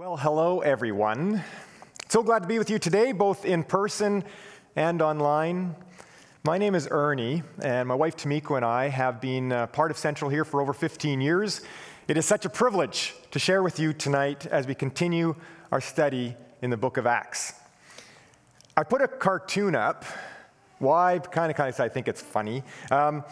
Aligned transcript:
Well, 0.00 0.16
hello, 0.16 0.60
everyone. 0.60 1.44
So 2.08 2.22
glad 2.22 2.40
to 2.40 2.48
be 2.48 2.58
with 2.58 2.70
you 2.70 2.78
today, 2.78 3.12
both 3.12 3.44
in 3.44 3.62
person 3.62 4.24
and 4.74 5.02
online. 5.02 5.76
My 6.42 6.56
name 6.56 6.74
is 6.74 6.88
Ernie, 6.90 7.42
and 7.62 7.86
my 7.86 7.94
wife 7.94 8.16
Tamiko 8.16 8.56
and 8.56 8.64
I 8.64 8.88
have 8.88 9.20
been 9.20 9.52
uh, 9.52 9.66
part 9.66 9.90
of 9.90 9.98
Central 9.98 10.30
here 10.30 10.46
for 10.46 10.62
over 10.62 10.72
15 10.72 11.20
years. 11.20 11.60
It 12.08 12.16
is 12.16 12.24
such 12.24 12.46
a 12.46 12.48
privilege 12.48 13.12
to 13.32 13.38
share 13.38 13.62
with 13.62 13.78
you 13.78 13.92
tonight 13.92 14.46
as 14.46 14.66
we 14.66 14.74
continue 14.74 15.36
our 15.70 15.82
study 15.82 16.34
in 16.62 16.70
the 16.70 16.78
book 16.78 16.96
of 16.96 17.06
Acts. 17.06 17.52
I 18.78 18.84
put 18.84 19.02
a 19.02 19.06
cartoon 19.06 19.74
up. 19.74 20.06
Why? 20.78 21.18
Kind 21.18 21.50
of, 21.50 21.58
kind 21.58 21.68
of, 21.68 21.78
I 21.78 21.90
think 21.90 22.08
it's 22.08 22.22
funny. 22.22 22.62
Um, 22.90 23.22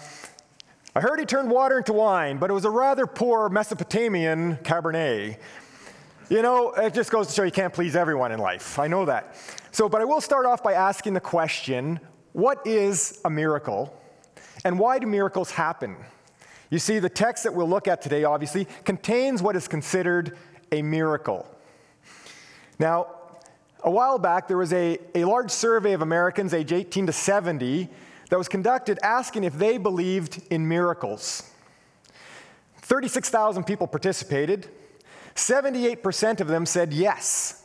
I 0.94 1.00
heard 1.00 1.18
he 1.18 1.24
turned 1.24 1.50
water 1.50 1.78
into 1.78 1.94
wine, 1.94 2.36
but 2.36 2.50
it 2.50 2.52
was 2.52 2.66
a 2.66 2.70
rather 2.70 3.06
poor 3.06 3.48
Mesopotamian 3.48 4.58
Cabernet. 4.58 5.38
You 6.28 6.42
know, 6.42 6.72
it 6.72 6.92
just 6.92 7.10
goes 7.10 7.28
to 7.28 7.32
show 7.32 7.42
you 7.42 7.50
can't 7.50 7.72
please 7.72 7.96
everyone 7.96 8.32
in 8.32 8.38
life. 8.38 8.78
I 8.78 8.86
know 8.86 9.06
that. 9.06 9.34
So, 9.72 9.88
but 9.88 10.02
I 10.02 10.04
will 10.04 10.20
start 10.20 10.44
off 10.44 10.62
by 10.62 10.74
asking 10.74 11.14
the 11.14 11.20
question 11.20 12.00
what 12.32 12.66
is 12.66 13.18
a 13.24 13.30
miracle? 13.30 13.98
And 14.62 14.78
why 14.78 14.98
do 14.98 15.06
miracles 15.06 15.50
happen? 15.50 15.96
You 16.68 16.78
see, 16.78 16.98
the 16.98 17.08
text 17.08 17.44
that 17.44 17.54
we'll 17.54 17.68
look 17.68 17.88
at 17.88 18.02
today, 18.02 18.24
obviously, 18.24 18.66
contains 18.84 19.40
what 19.40 19.56
is 19.56 19.66
considered 19.66 20.36
a 20.70 20.82
miracle. 20.82 21.46
Now, 22.78 23.06
a 23.82 23.90
while 23.90 24.18
back, 24.18 24.48
there 24.48 24.58
was 24.58 24.74
a, 24.74 24.98
a 25.14 25.24
large 25.24 25.50
survey 25.50 25.94
of 25.94 26.02
Americans 26.02 26.52
aged 26.52 26.74
18 26.74 27.06
to 27.06 27.12
70 27.12 27.88
that 28.28 28.36
was 28.36 28.48
conducted 28.48 28.98
asking 29.02 29.44
if 29.44 29.54
they 29.54 29.78
believed 29.78 30.42
in 30.50 30.68
miracles. 30.68 31.50
36,000 32.82 33.64
people 33.64 33.86
participated. 33.86 34.68
78% 35.38 36.40
of 36.40 36.48
them 36.48 36.66
said 36.66 36.92
yes. 36.92 37.64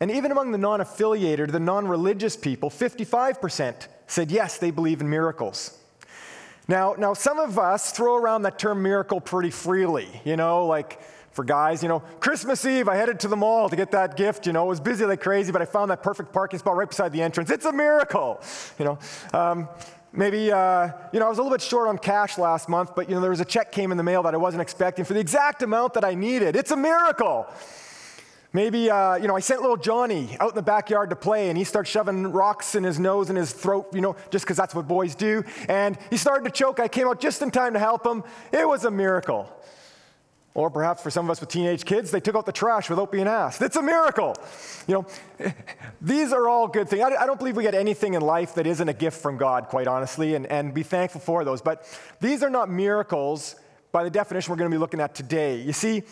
And 0.00 0.10
even 0.10 0.32
among 0.32 0.52
the 0.52 0.58
non 0.58 0.80
affiliated, 0.80 1.50
the 1.50 1.60
non 1.60 1.86
religious 1.86 2.36
people, 2.36 2.70
55% 2.70 3.86
said 4.06 4.30
yes, 4.30 4.58
they 4.58 4.70
believe 4.70 5.00
in 5.00 5.10
miracles. 5.10 5.78
Now, 6.68 6.94
now, 6.96 7.12
some 7.12 7.38
of 7.38 7.58
us 7.58 7.92
throw 7.92 8.16
around 8.16 8.42
that 8.42 8.58
term 8.58 8.82
miracle 8.82 9.20
pretty 9.20 9.50
freely, 9.50 10.08
you 10.24 10.36
know, 10.36 10.66
like 10.66 11.00
for 11.32 11.44
guys, 11.44 11.82
you 11.82 11.88
know, 11.88 12.00
Christmas 12.20 12.64
Eve, 12.64 12.88
I 12.88 12.94
headed 12.94 13.18
to 13.20 13.28
the 13.28 13.36
mall 13.36 13.68
to 13.68 13.74
get 13.74 13.90
that 13.92 14.16
gift, 14.16 14.46
you 14.46 14.52
know, 14.52 14.64
it 14.66 14.68
was 14.68 14.80
busy 14.80 15.04
like 15.04 15.20
crazy, 15.20 15.50
but 15.50 15.60
I 15.60 15.64
found 15.64 15.90
that 15.90 16.02
perfect 16.02 16.32
parking 16.32 16.58
spot 16.58 16.76
right 16.76 16.88
beside 16.88 17.12
the 17.12 17.22
entrance. 17.22 17.50
It's 17.50 17.64
a 17.64 17.72
miracle, 17.72 18.40
you 18.78 18.84
know. 18.84 18.98
Um, 19.32 19.68
Maybe, 20.14 20.52
uh, 20.52 20.90
you 21.10 21.20
know, 21.20 21.26
I 21.26 21.28
was 21.30 21.38
a 21.38 21.42
little 21.42 21.56
bit 21.56 21.62
short 21.62 21.88
on 21.88 21.96
cash 21.96 22.36
last 22.36 22.68
month, 22.68 22.94
but, 22.94 23.08
you 23.08 23.14
know, 23.14 23.20
there 23.22 23.30
was 23.30 23.40
a 23.40 23.46
check 23.46 23.72
came 23.72 23.90
in 23.92 23.96
the 23.96 24.02
mail 24.02 24.22
that 24.24 24.34
I 24.34 24.36
wasn't 24.36 24.60
expecting 24.60 25.06
for 25.06 25.14
the 25.14 25.20
exact 25.20 25.62
amount 25.62 25.94
that 25.94 26.04
I 26.04 26.14
needed. 26.14 26.54
It's 26.54 26.70
a 26.70 26.76
miracle. 26.76 27.46
Maybe, 28.52 28.90
uh, 28.90 29.14
you 29.14 29.26
know, 29.26 29.34
I 29.34 29.40
sent 29.40 29.62
little 29.62 29.78
Johnny 29.78 30.36
out 30.38 30.50
in 30.50 30.54
the 30.54 30.62
backyard 30.62 31.08
to 31.08 31.16
play, 31.16 31.48
and 31.48 31.56
he 31.56 31.64
started 31.64 31.90
shoving 31.90 32.30
rocks 32.30 32.74
in 32.74 32.84
his 32.84 32.98
nose 32.98 33.30
and 33.30 33.38
his 33.38 33.54
throat, 33.54 33.88
you 33.94 34.02
know, 34.02 34.14
just 34.30 34.44
because 34.44 34.58
that's 34.58 34.74
what 34.74 34.86
boys 34.86 35.14
do. 35.14 35.42
And 35.66 35.96
he 36.10 36.18
started 36.18 36.44
to 36.44 36.50
choke. 36.50 36.78
I 36.78 36.88
came 36.88 37.08
out 37.08 37.18
just 37.18 37.40
in 37.40 37.50
time 37.50 37.72
to 37.72 37.78
help 37.78 38.06
him. 38.06 38.22
It 38.52 38.68
was 38.68 38.84
a 38.84 38.90
miracle. 38.90 39.48
Or 40.54 40.68
perhaps 40.68 41.02
for 41.02 41.10
some 41.10 41.24
of 41.24 41.30
us 41.30 41.40
with 41.40 41.48
teenage 41.48 41.84
kids, 41.86 42.10
they 42.10 42.20
took 42.20 42.36
out 42.36 42.44
the 42.44 42.52
trash 42.52 42.90
without 42.90 43.10
being 43.10 43.26
asked. 43.26 43.62
It's 43.62 43.76
a 43.76 43.82
miracle. 43.82 44.36
You 44.86 44.94
know, 44.94 45.06
these 46.02 46.32
are 46.32 46.46
all 46.46 46.68
good 46.68 46.88
things. 46.90 47.02
I 47.02 47.26
don't 47.26 47.38
believe 47.38 47.56
we 47.56 47.62
get 47.62 47.74
anything 47.74 48.14
in 48.14 48.20
life 48.20 48.54
that 48.56 48.66
isn't 48.66 48.88
a 48.88 48.92
gift 48.92 49.22
from 49.22 49.38
God, 49.38 49.68
quite 49.68 49.86
honestly, 49.86 50.34
and, 50.34 50.46
and 50.46 50.74
be 50.74 50.82
thankful 50.82 51.22
for 51.22 51.44
those. 51.44 51.62
But 51.62 51.86
these 52.20 52.42
are 52.42 52.50
not 52.50 52.68
miracles 52.68 53.56
by 53.92 54.04
the 54.04 54.10
definition 54.10 54.50
we're 54.50 54.58
going 54.58 54.70
to 54.70 54.74
be 54.74 54.80
looking 54.80 55.00
at 55.00 55.14
today. 55.14 55.62
You 55.62 55.72
see, 55.72 56.02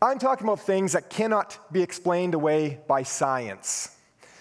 I'm 0.00 0.18
talking 0.18 0.46
about 0.46 0.60
things 0.60 0.92
that 0.92 1.10
cannot 1.10 1.58
be 1.70 1.82
explained 1.82 2.32
away 2.32 2.80
by 2.88 3.02
science. 3.02 3.96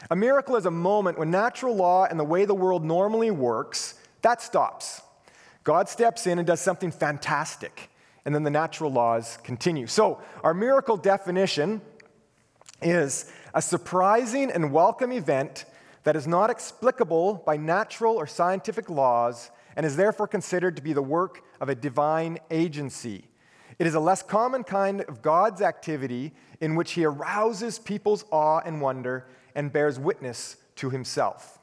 A 0.09 0.15
miracle 0.15 0.55
is 0.55 0.65
a 0.65 0.71
moment 0.71 1.19
when 1.19 1.31
natural 1.31 1.75
law 1.75 2.05
and 2.05 2.17
the 2.17 2.23
way 2.23 2.45
the 2.45 2.55
world 2.55 2.85
normally 2.85 3.29
works, 3.29 3.95
that 4.21 4.41
stops. 4.41 5.01
God 5.65 5.89
steps 5.89 6.27
in 6.27 6.39
and 6.39 6.47
does 6.47 6.61
something 6.61 6.91
fantastic 6.91 7.89
and 8.25 8.33
then 8.35 8.43
the 8.43 8.49
natural 8.49 8.91
laws 8.91 9.37
continue. 9.43 9.87
So, 9.87 10.21
our 10.43 10.53
miracle 10.53 10.97
definition 10.97 11.81
is 12.81 13.31
a 13.53 13.61
surprising 13.61 14.51
and 14.51 14.71
welcome 14.71 15.11
event 15.11 15.65
that 16.03 16.15
is 16.15 16.27
not 16.27 16.49
explicable 16.49 17.43
by 17.45 17.57
natural 17.57 18.15
or 18.15 18.27
scientific 18.27 18.89
laws 18.89 19.51
and 19.75 19.85
is 19.85 19.95
therefore 19.95 20.27
considered 20.27 20.75
to 20.75 20.81
be 20.81 20.93
the 20.93 21.01
work 21.01 21.41
of 21.59 21.69
a 21.69 21.75
divine 21.75 22.39
agency. 22.51 23.25
It 23.77 23.87
is 23.87 23.95
a 23.95 23.99
less 23.99 24.21
common 24.21 24.63
kind 24.63 25.01
of 25.01 25.21
God's 25.21 25.61
activity 25.61 26.33
in 26.59 26.75
which 26.75 26.91
he 26.91 27.05
arouses 27.05 27.79
people's 27.79 28.25
awe 28.31 28.61
and 28.65 28.81
wonder 28.81 29.27
and 29.55 29.71
bears 29.71 29.99
witness 29.99 30.57
to 30.75 30.89
himself. 30.89 31.59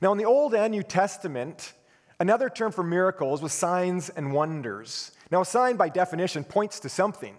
Now, 0.00 0.10
in 0.12 0.18
the 0.18 0.24
Old 0.24 0.54
and 0.54 0.72
New 0.72 0.82
Testament, 0.82 1.74
another 2.18 2.48
term 2.48 2.72
for 2.72 2.82
miracles 2.82 3.40
was 3.40 3.52
signs 3.52 4.08
and 4.08 4.32
wonders. 4.32 5.12
Now, 5.32 5.40
a 5.40 5.46
sign 5.46 5.76
by 5.76 5.88
definition 5.88 6.44
points 6.44 6.78
to 6.80 6.90
something. 6.90 7.34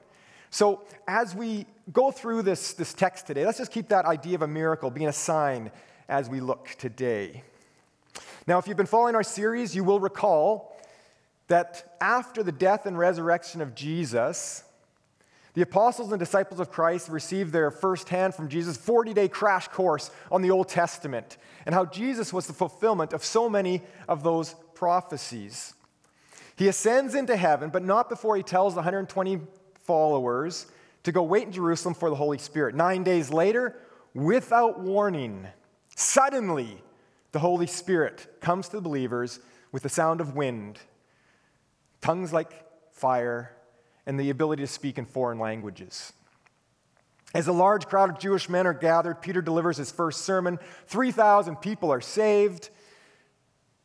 So, 0.49 0.81
as 1.07 1.35
we 1.35 1.67
go 1.91 2.09
through 2.09 2.41
this, 2.41 2.73
this 2.73 2.91
text 2.91 3.27
today, 3.27 3.45
let's 3.45 3.59
just 3.59 3.71
keep 3.71 3.89
that 3.89 4.05
idea 4.05 4.33
of 4.33 4.41
a 4.41 4.47
miracle 4.47 4.89
being 4.89 5.09
a 5.09 5.13
sign 5.13 5.69
as 6.09 6.27
we 6.27 6.39
look 6.39 6.69
today. 6.79 7.43
Now, 8.47 8.57
if 8.57 8.67
you've 8.67 8.77
been 8.77 8.87
following 8.87 9.13
our 9.13 9.21
series, 9.21 9.75
you 9.75 9.83
will 9.83 9.99
recall 9.99 10.75
that 11.49 11.95
after 12.01 12.41
the 12.41 12.51
death 12.51 12.87
and 12.87 12.97
resurrection 12.97 13.61
of 13.61 13.75
Jesus, 13.75 14.63
the 15.53 15.61
apostles 15.61 16.11
and 16.11 16.19
disciples 16.19 16.59
of 16.59 16.71
Christ 16.71 17.09
received 17.09 17.53
their 17.53 17.69
first 17.69 18.09
hand 18.09 18.33
from 18.33 18.49
Jesus 18.49 18.75
40 18.75 19.13
day 19.13 19.27
crash 19.27 19.67
course 19.67 20.09
on 20.31 20.41
the 20.41 20.49
Old 20.49 20.67
Testament 20.67 21.37
and 21.67 21.75
how 21.75 21.85
Jesus 21.85 22.33
was 22.33 22.47
the 22.47 22.53
fulfillment 22.53 23.13
of 23.13 23.23
so 23.23 23.47
many 23.51 23.83
of 24.07 24.23
those 24.23 24.55
prophecies. 24.73 25.75
He 26.55 26.67
ascends 26.67 27.15
into 27.15 27.35
heaven, 27.35 27.69
but 27.69 27.83
not 27.83 28.09
before 28.09 28.35
he 28.35 28.43
tells 28.43 28.73
the 28.73 28.79
120 28.79 29.41
followers 29.81 30.67
to 31.03 31.11
go 31.11 31.23
wait 31.23 31.43
in 31.43 31.51
Jerusalem 31.51 31.93
for 31.93 32.09
the 32.09 32.15
Holy 32.15 32.37
Spirit. 32.37 32.75
Nine 32.75 33.03
days 33.03 33.31
later, 33.31 33.75
without 34.13 34.79
warning, 34.79 35.47
suddenly 35.95 36.81
the 37.31 37.39
Holy 37.39 37.67
Spirit 37.67 38.27
comes 38.39 38.69
to 38.69 38.77
the 38.77 38.81
believers 38.81 39.39
with 39.71 39.83
the 39.83 39.89
sound 39.89 40.21
of 40.21 40.35
wind, 40.35 40.79
tongues 42.01 42.31
like 42.31 42.51
fire, 42.91 43.51
and 44.05 44.19
the 44.19 44.29
ability 44.29 44.61
to 44.63 44.67
speak 44.67 44.97
in 44.97 45.05
foreign 45.05 45.39
languages. 45.39 46.13
As 47.33 47.47
a 47.47 47.53
large 47.53 47.87
crowd 47.87 48.11
of 48.11 48.19
Jewish 48.19 48.47
men 48.47 48.67
are 48.67 48.73
gathered, 48.73 49.21
Peter 49.21 49.41
delivers 49.41 49.77
his 49.77 49.91
first 49.91 50.21
sermon. 50.21 50.59
3,000 50.87 51.55
people 51.55 51.91
are 51.91 52.01
saved. 52.01 52.69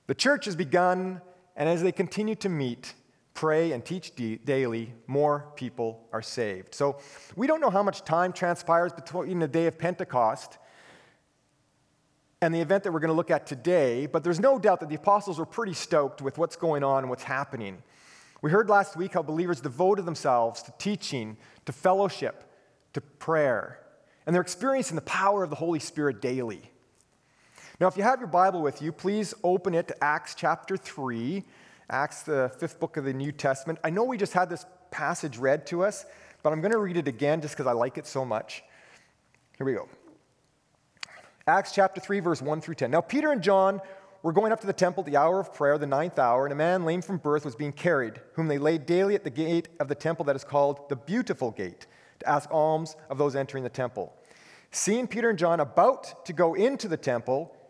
The 0.06 0.14
church 0.14 0.44
has 0.44 0.54
begun, 0.54 1.22
and 1.58 1.68
as 1.68 1.82
they 1.82 1.92
continue 1.92 2.36
to 2.36 2.48
meet, 2.48 2.94
pray, 3.34 3.72
and 3.72 3.84
teach 3.84 4.12
daily, 4.14 4.94
more 5.08 5.52
people 5.56 6.08
are 6.12 6.22
saved. 6.22 6.74
So 6.74 6.98
we 7.36 7.46
don't 7.48 7.60
know 7.60 7.68
how 7.68 7.82
much 7.82 8.04
time 8.04 8.32
transpires 8.32 8.92
between 8.92 9.40
the 9.40 9.48
day 9.48 9.66
of 9.66 9.76
Pentecost 9.76 10.56
and 12.40 12.54
the 12.54 12.60
event 12.60 12.84
that 12.84 12.92
we're 12.92 13.00
going 13.00 13.08
to 13.08 13.16
look 13.16 13.32
at 13.32 13.44
today, 13.44 14.06
but 14.06 14.22
there's 14.22 14.38
no 14.38 14.58
doubt 14.60 14.78
that 14.80 14.88
the 14.88 14.94
apostles 14.94 15.40
were 15.40 15.46
pretty 15.46 15.74
stoked 15.74 16.22
with 16.22 16.38
what's 16.38 16.54
going 16.54 16.84
on 16.84 17.00
and 17.00 17.10
what's 17.10 17.24
happening. 17.24 17.82
We 18.40 18.52
heard 18.52 18.70
last 18.70 18.96
week 18.96 19.14
how 19.14 19.22
believers 19.22 19.60
devoted 19.60 20.06
themselves 20.06 20.62
to 20.62 20.72
teaching, 20.78 21.36
to 21.66 21.72
fellowship, 21.72 22.44
to 22.92 23.00
prayer, 23.00 23.80
and 24.26 24.34
they're 24.34 24.42
experiencing 24.42 24.94
the 24.94 25.02
power 25.02 25.42
of 25.42 25.50
the 25.50 25.56
Holy 25.56 25.80
Spirit 25.80 26.22
daily. 26.22 26.70
Now, 27.80 27.86
if 27.86 27.96
you 27.96 28.02
have 28.02 28.18
your 28.18 28.26
Bible 28.26 28.60
with 28.60 28.82
you, 28.82 28.90
please 28.90 29.34
open 29.44 29.72
it 29.72 29.86
to 29.86 30.04
Acts 30.04 30.34
chapter 30.34 30.76
3, 30.76 31.44
Acts, 31.88 32.22
the 32.22 32.50
fifth 32.58 32.80
book 32.80 32.96
of 32.96 33.04
the 33.04 33.12
New 33.12 33.30
Testament. 33.30 33.78
I 33.84 33.90
know 33.90 34.02
we 34.02 34.16
just 34.16 34.32
had 34.32 34.50
this 34.50 34.66
passage 34.90 35.38
read 35.38 35.64
to 35.68 35.84
us, 35.84 36.04
but 36.42 36.52
I'm 36.52 36.60
going 36.60 36.72
to 36.72 36.78
read 36.78 36.96
it 36.96 37.06
again 37.06 37.40
just 37.40 37.54
because 37.54 37.68
I 37.68 37.72
like 37.72 37.96
it 37.96 38.04
so 38.04 38.24
much. 38.24 38.64
Here 39.58 39.64
we 39.64 39.74
go. 39.74 39.88
Acts 41.46 41.70
chapter 41.70 42.00
3, 42.00 42.18
verse 42.18 42.42
1 42.42 42.60
through 42.62 42.74
10. 42.74 42.90
Now, 42.90 43.00
Peter 43.00 43.30
and 43.30 43.40
John 43.40 43.80
were 44.24 44.32
going 44.32 44.50
up 44.50 44.60
to 44.62 44.66
the 44.66 44.72
temple 44.72 45.04
at 45.04 45.06
the 45.06 45.16
hour 45.16 45.38
of 45.38 45.54
prayer, 45.54 45.78
the 45.78 45.86
ninth 45.86 46.18
hour, 46.18 46.46
and 46.46 46.52
a 46.52 46.56
man 46.56 46.84
lame 46.84 47.00
from 47.00 47.18
birth 47.18 47.44
was 47.44 47.54
being 47.54 47.72
carried, 47.72 48.20
whom 48.32 48.48
they 48.48 48.58
laid 48.58 48.86
daily 48.86 49.14
at 49.14 49.22
the 49.22 49.30
gate 49.30 49.68
of 49.78 49.86
the 49.86 49.94
temple 49.94 50.24
that 50.24 50.34
is 50.34 50.42
called 50.42 50.88
the 50.88 50.96
Beautiful 50.96 51.52
Gate, 51.52 51.86
to 52.18 52.28
ask 52.28 52.50
alms 52.50 52.96
of 53.08 53.18
those 53.18 53.36
entering 53.36 53.62
the 53.62 53.70
temple. 53.70 54.12
Seeing 54.72 55.06
Peter 55.06 55.30
and 55.30 55.38
John 55.38 55.60
about 55.60 56.26
to 56.26 56.32
go 56.32 56.54
into 56.54 56.88
the 56.88 56.96
temple, 56.96 57.54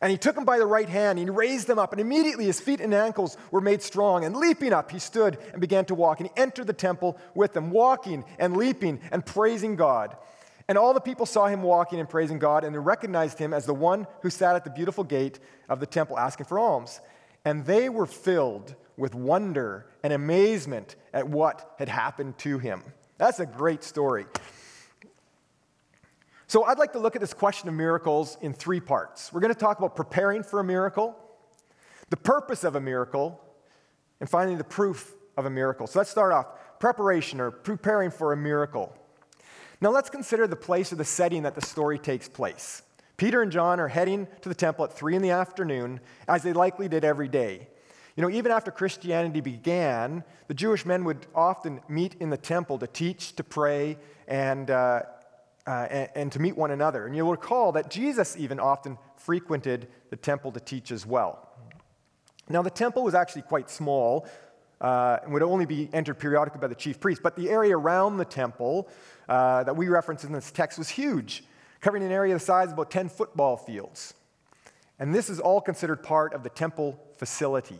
And 0.00 0.10
he 0.10 0.18
took 0.18 0.36
him 0.36 0.44
by 0.44 0.58
the 0.58 0.66
right 0.66 0.88
hand, 0.88 1.18
and 1.18 1.28
he 1.28 1.30
raised 1.30 1.68
him 1.68 1.78
up, 1.78 1.92
and 1.92 2.00
immediately 2.00 2.44
his 2.44 2.60
feet 2.60 2.80
and 2.80 2.94
ankles 2.94 3.36
were 3.50 3.60
made 3.60 3.82
strong. 3.82 4.24
And 4.24 4.36
leaping 4.36 4.72
up, 4.72 4.90
he 4.90 4.98
stood 4.98 5.38
and 5.52 5.60
began 5.60 5.84
to 5.86 5.94
walk. 5.94 6.20
And 6.20 6.28
he 6.28 6.40
entered 6.40 6.66
the 6.66 6.72
temple 6.72 7.18
with 7.34 7.52
them, 7.52 7.70
walking 7.70 8.24
and 8.38 8.56
leaping 8.56 9.00
and 9.10 9.24
praising 9.24 9.76
God. 9.76 10.16
And 10.68 10.76
all 10.76 10.92
the 10.92 11.00
people 11.00 11.24
saw 11.26 11.46
him 11.46 11.62
walking 11.62 11.98
and 11.98 12.08
praising 12.08 12.38
God, 12.38 12.62
and 12.62 12.74
they 12.74 12.78
recognized 12.78 13.38
him 13.38 13.54
as 13.54 13.64
the 13.64 13.74
one 13.74 14.06
who 14.22 14.30
sat 14.30 14.54
at 14.54 14.64
the 14.64 14.70
beautiful 14.70 15.02
gate 15.02 15.40
of 15.68 15.80
the 15.80 15.86
temple 15.86 16.18
asking 16.18 16.46
for 16.46 16.58
alms. 16.58 17.00
And 17.44 17.64
they 17.64 17.88
were 17.88 18.06
filled 18.06 18.74
with 18.96 19.14
wonder 19.14 19.86
and 20.02 20.12
amazement 20.12 20.96
at 21.14 21.28
what 21.28 21.74
had 21.78 21.88
happened 21.88 22.36
to 22.38 22.58
him. 22.58 22.82
That's 23.16 23.40
a 23.40 23.46
great 23.46 23.82
story. 23.82 24.26
So, 26.50 26.64
I'd 26.64 26.78
like 26.78 26.94
to 26.94 26.98
look 26.98 27.14
at 27.14 27.20
this 27.20 27.34
question 27.34 27.68
of 27.68 27.74
miracles 27.74 28.38
in 28.40 28.54
three 28.54 28.80
parts. 28.80 29.34
We're 29.34 29.40
going 29.40 29.52
to 29.52 29.60
talk 29.60 29.76
about 29.76 29.94
preparing 29.94 30.42
for 30.42 30.60
a 30.60 30.64
miracle, 30.64 31.14
the 32.08 32.16
purpose 32.16 32.64
of 32.64 32.74
a 32.74 32.80
miracle, 32.80 33.38
and 34.18 34.30
finally, 34.30 34.56
the 34.56 34.64
proof 34.64 35.14
of 35.36 35.44
a 35.44 35.50
miracle. 35.50 35.86
So, 35.86 35.98
let's 35.98 36.08
start 36.10 36.32
off 36.32 36.46
preparation 36.80 37.38
or 37.38 37.50
preparing 37.50 38.10
for 38.10 38.32
a 38.32 38.36
miracle. 38.36 38.96
Now, 39.82 39.90
let's 39.90 40.08
consider 40.08 40.46
the 40.46 40.56
place 40.56 40.90
or 40.90 40.96
the 40.96 41.04
setting 41.04 41.42
that 41.42 41.54
the 41.54 41.60
story 41.60 41.98
takes 41.98 42.30
place. 42.30 42.82
Peter 43.18 43.42
and 43.42 43.52
John 43.52 43.78
are 43.78 43.88
heading 43.88 44.26
to 44.40 44.48
the 44.48 44.54
temple 44.54 44.86
at 44.86 44.94
3 44.94 45.16
in 45.16 45.20
the 45.20 45.32
afternoon, 45.32 46.00
as 46.28 46.44
they 46.44 46.54
likely 46.54 46.88
did 46.88 47.04
every 47.04 47.28
day. 47.28 47.68
You 48.16 48.22
know, 48.22 48.30
even 48.30 48.52
after 48.52 48.70
Christianity 48.70 49.42
began, 49.42 50.24
the 50.46 50.54
Jewish 50.54 50.86
men 50.86 51.04
would 51.04 51.26
often 51.34 51.82
meet 51.90 52.14
in 52.20 52.30
the 52.30 52.38
temple 52.38 52.78
to 52.78 52.86
teach, 52.86 53.36
to 53.36 53.44
pray, 53.44 53.98
and, 54.26 54.70
uh, 54.70 55.02
uh, 55.68 55.86
and, 55.90 56.08
and 56.14 56.32
to 56.32 56.38
meet 56.38 56.56
one 56.56 56.70
another. 56.70 57.06
And 57.06 57.14
you'll 57.14 57.30
recall 57.30 57.72
that 57.72 57.90
Jesus 57.90 58.36
even 58.38 58.58
often 58.58 58.96
frequented 59.16 59.86
the 60.08 60.16
temple 60.16 60.50
to 60.52 60.60
teach 60.60 60.90
as 60.90 61.04
well. 61.04 61.46
Now, 62.48 62.62
the 62.62 62.70
temple 62.70 63.02
was 63.02 63.14
actually 63.14 63.42
quite 63.42 63.68
small 63.68 64.26
uh, 64.80 65.18
and 65.22 65.32
would 65.34 65.42
only 65.42 65.66
be 65.66 65.90
entered 65.92 66.14
periodically 66.14 66.60
by 66.60 66.68
the 66.68 66.74
chief 66.74 66.98
priest, 67.00 67.22
but 67.22 67.36
the 67.36 67.50
area 67.50 67.76
around 67.76 68.16
the 68.16 68.24
temple 68.24 68.88
uh, 69.28 69.62
that 69.64 69.76
we 69.76 69.88
reference 69.88 70.24
in 70.24 70.32
this 70.32 70.50
text 70.50 70.78
was 70.78 70.88
huge, 70.88 71.44
covering 71.82 72.02
an 72.02 72.12
area 72.12 72.32
the 72.32 72.40
size 72.40 72.68
of 72.68 72.72
about 72.72 72.90
10 72.90 73.10
football 73.10 73.58
fields. 73.58 74.14
And 74.98 75.14
this 75.14 75.28
is 75.28 75.38
all 75.38 75.60
considered 75.60 76.02
part 76.02 76.32
of 76.32 76.44
the 76.44 76.48
temple 76.48 76.98
facility. 77.18 77.78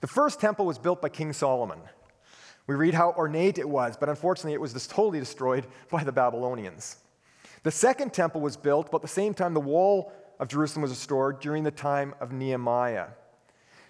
The 0.00 0.08
first 0.08 0.40
temple 0.40 0.66
was 0.66 0.78
built 0.78 1.00
by 1.00 1.08
King 1.08 1.32
Solomon. 1.32 1.78
We 2.68 2.74
read 2.74 2.94
how 2.94 3.12
ornate 3.16 3.58
it 3.58 3.68
was, 3.68 3.96
but 3.96 4.08
unfortunately 4.08 4.52
it 4.52 4.60
was 4.60 4.86
totally 4.86 5.18
destroyed 5.18 5.66
by 5.90 6.04
the 6.04 6.12
Babylonians. 6.12 6.98
The 7.64 7.72
second 7.72 8.12
temple 8.12 8.40
was 8.40 8.56
built 8.56 8.88
about 8.88 9.02
the 9.02 9.08
same 9.08 9.34
time 9.34 9.54
the 9.54 9.60
wall 9.60 10.12
of 10.38 10.46
Jerusalem 10.46 10.82
was 10.82 10.92
restored 10.92 11.40
during 11.40 11.64
the 11.64 11.72
time 11.72 12.14
of 12.20 12.30
Nehemiah. 12.30 13.08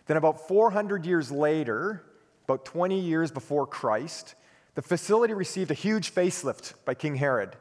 Then, 0.06 0.16
about 0.16 0.48
400 0.48 1.04
years 1.04 1.30
later, 1.30 2.02
about 2.44 2.64
20 2.64 2.98
years 2.98 3.30
before 3.30 3.66
Christ, 3.66 4.34
the 4.74 4.80
facility 4.80 5.34
received 5.34 5.70
a 5.70 5.74
huge 5.74 6.14
facelift 6.14 6.72
by 6.86 6.94
King 6.94 7.16
Herod. 7.16 7.56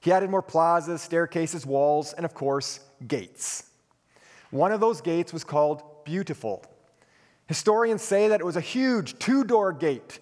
He 0.00 0.12
added 0.12 0.28
more 0.28 0.42
plazas, 0.42 1.00
staircases, 1.00 1.64
walls, 1.64 2.12
and 2.12 2.26
of 2.26 2.34
course, 2.34 2.80
gates. 3.06 3.70
One 4.50 4.72
of 4.72 4.80
those 4.80 5.00
gates 5.00 5.32
was 5.32 5.44
called 5.44 6.04
Beautiful. 6.04 6.64
Historians 7.48 8.02
say 8.02 8.28
that 8.28 8.40
it 8.40 8.44
was 8.44 8.56
a 8.56 8.60
huge 8.60 9.18
two 9.18 9.42
door 9.42 9.72
gate, 9.72 10.20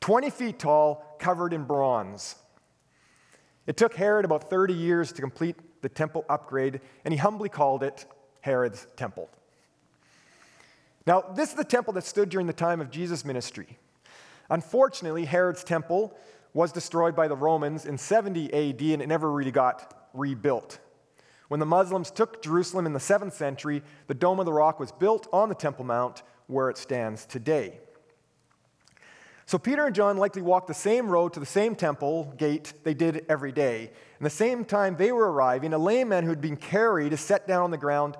20 0.00 0.30
feet 0.30 0.58
tall, 0.60 1.04
covered 1.18 1.52
in 1.52 1.64
bronze. 1.64 2.36
It 3.66 3.76
took 3.76 3.94
Herod 3.94 4.24
about 4.24 4.48
30 4.48 4.72
years 4.72 5.12
to 5.12 5.20
complete 5.20 5.56
the 5.82 5.88
temple 5.88 6.24
upgrade, 6.28 6.80
and 7.04 7.12
he 7.12 7.18
humbly 7.18 7.48
called 7.48 7.82
it 7.82 8.06
Herod's 8.40 8.86
Temple. 8.96 9.28
Now, 11.06 11.22
this 11.34 11.50
is 11.50 11.54
the 11.56 11.64
temple 11.64 11.92
that 11.94 12.04
stood 12.04 12.28
during 12.28 12.46
the 12.46 12.52
time 12.52 12.80
of 12.80 12.90
Jesus' 12.90 13.24
ministry. 13.24 13.78
Unfortunately, 14.48 15.24
Herod's 15.24 15.64
temple 15.64 16.16
was 16.54 16.70
destroyed 16.70 17.16
by 17.16 17.28
the 17.28 17.36
Romans 17.36 17.86
in 17.86 17.98
70 17.98 18.52
AD, 18.52 18.80
and 18.80 19.02
it 19.02 19.08
never 19.08 19.30
really 19.30 19.50
got 19.50 20.08
rebuilt. 20.14 20.78
When 21.48 21.60
the 21.60 21.66
Muslims 21.66 22.10
took 22.10 22.42
Jerusalem 22.42 22.86
in 22.86 22.92
the 22.92 22.98
7th 22.98 23.32
century, 23.32 23.82
the 24.06 24.14
Dome 24.14 24.38
of 24.38 24.46
the 24.46 24.52
Rock 24.52 24.78
was 24.78 24.92
built 24.92 25.26
on 25.32 25.48
the 25.48 25.54
Temple 25.54 25.84
Mount 25.84 26.22
where 26.48 26.68
it 26.68 26.76
stands 26.76 27.24
today. 27.24 27.78
So 29.46 29.56
Peter 29.56 29.86
and 29.86 29.94
John 29.94 30.18
likely 30.18 30.42
walked 30.42 30.66
the 30.66 30.74
same 30.74 31.08
road 31.08 31.32
to 31.34 31.40
the 31.40 31.46
same 31.46 31.74
temple 31.74 32.34
gate 32.36 32.74
they 32.84 32.92
did 32.92 33.24
every 33.30 33.52
day. 33.52 33.90
And 34.18 34.26
the 34.26 34.30
same 34.30 34.64
time 34.64 34.96
they 34.96 35.12
were 35.12 35.30
arriving, 35.32 35.72
a 35.72 35.78
lame 35.78 36.08
man 36.08 36.24
who 36.24 36.30
had 36.30 36.40
been 36.40 36.56
carried 36.56 37.12
is 37.12 37.20
set 37.20 37.46
down 37.46 37.62
on 37.62 37.70
the 37.70 37.78
ground 37.78 38.16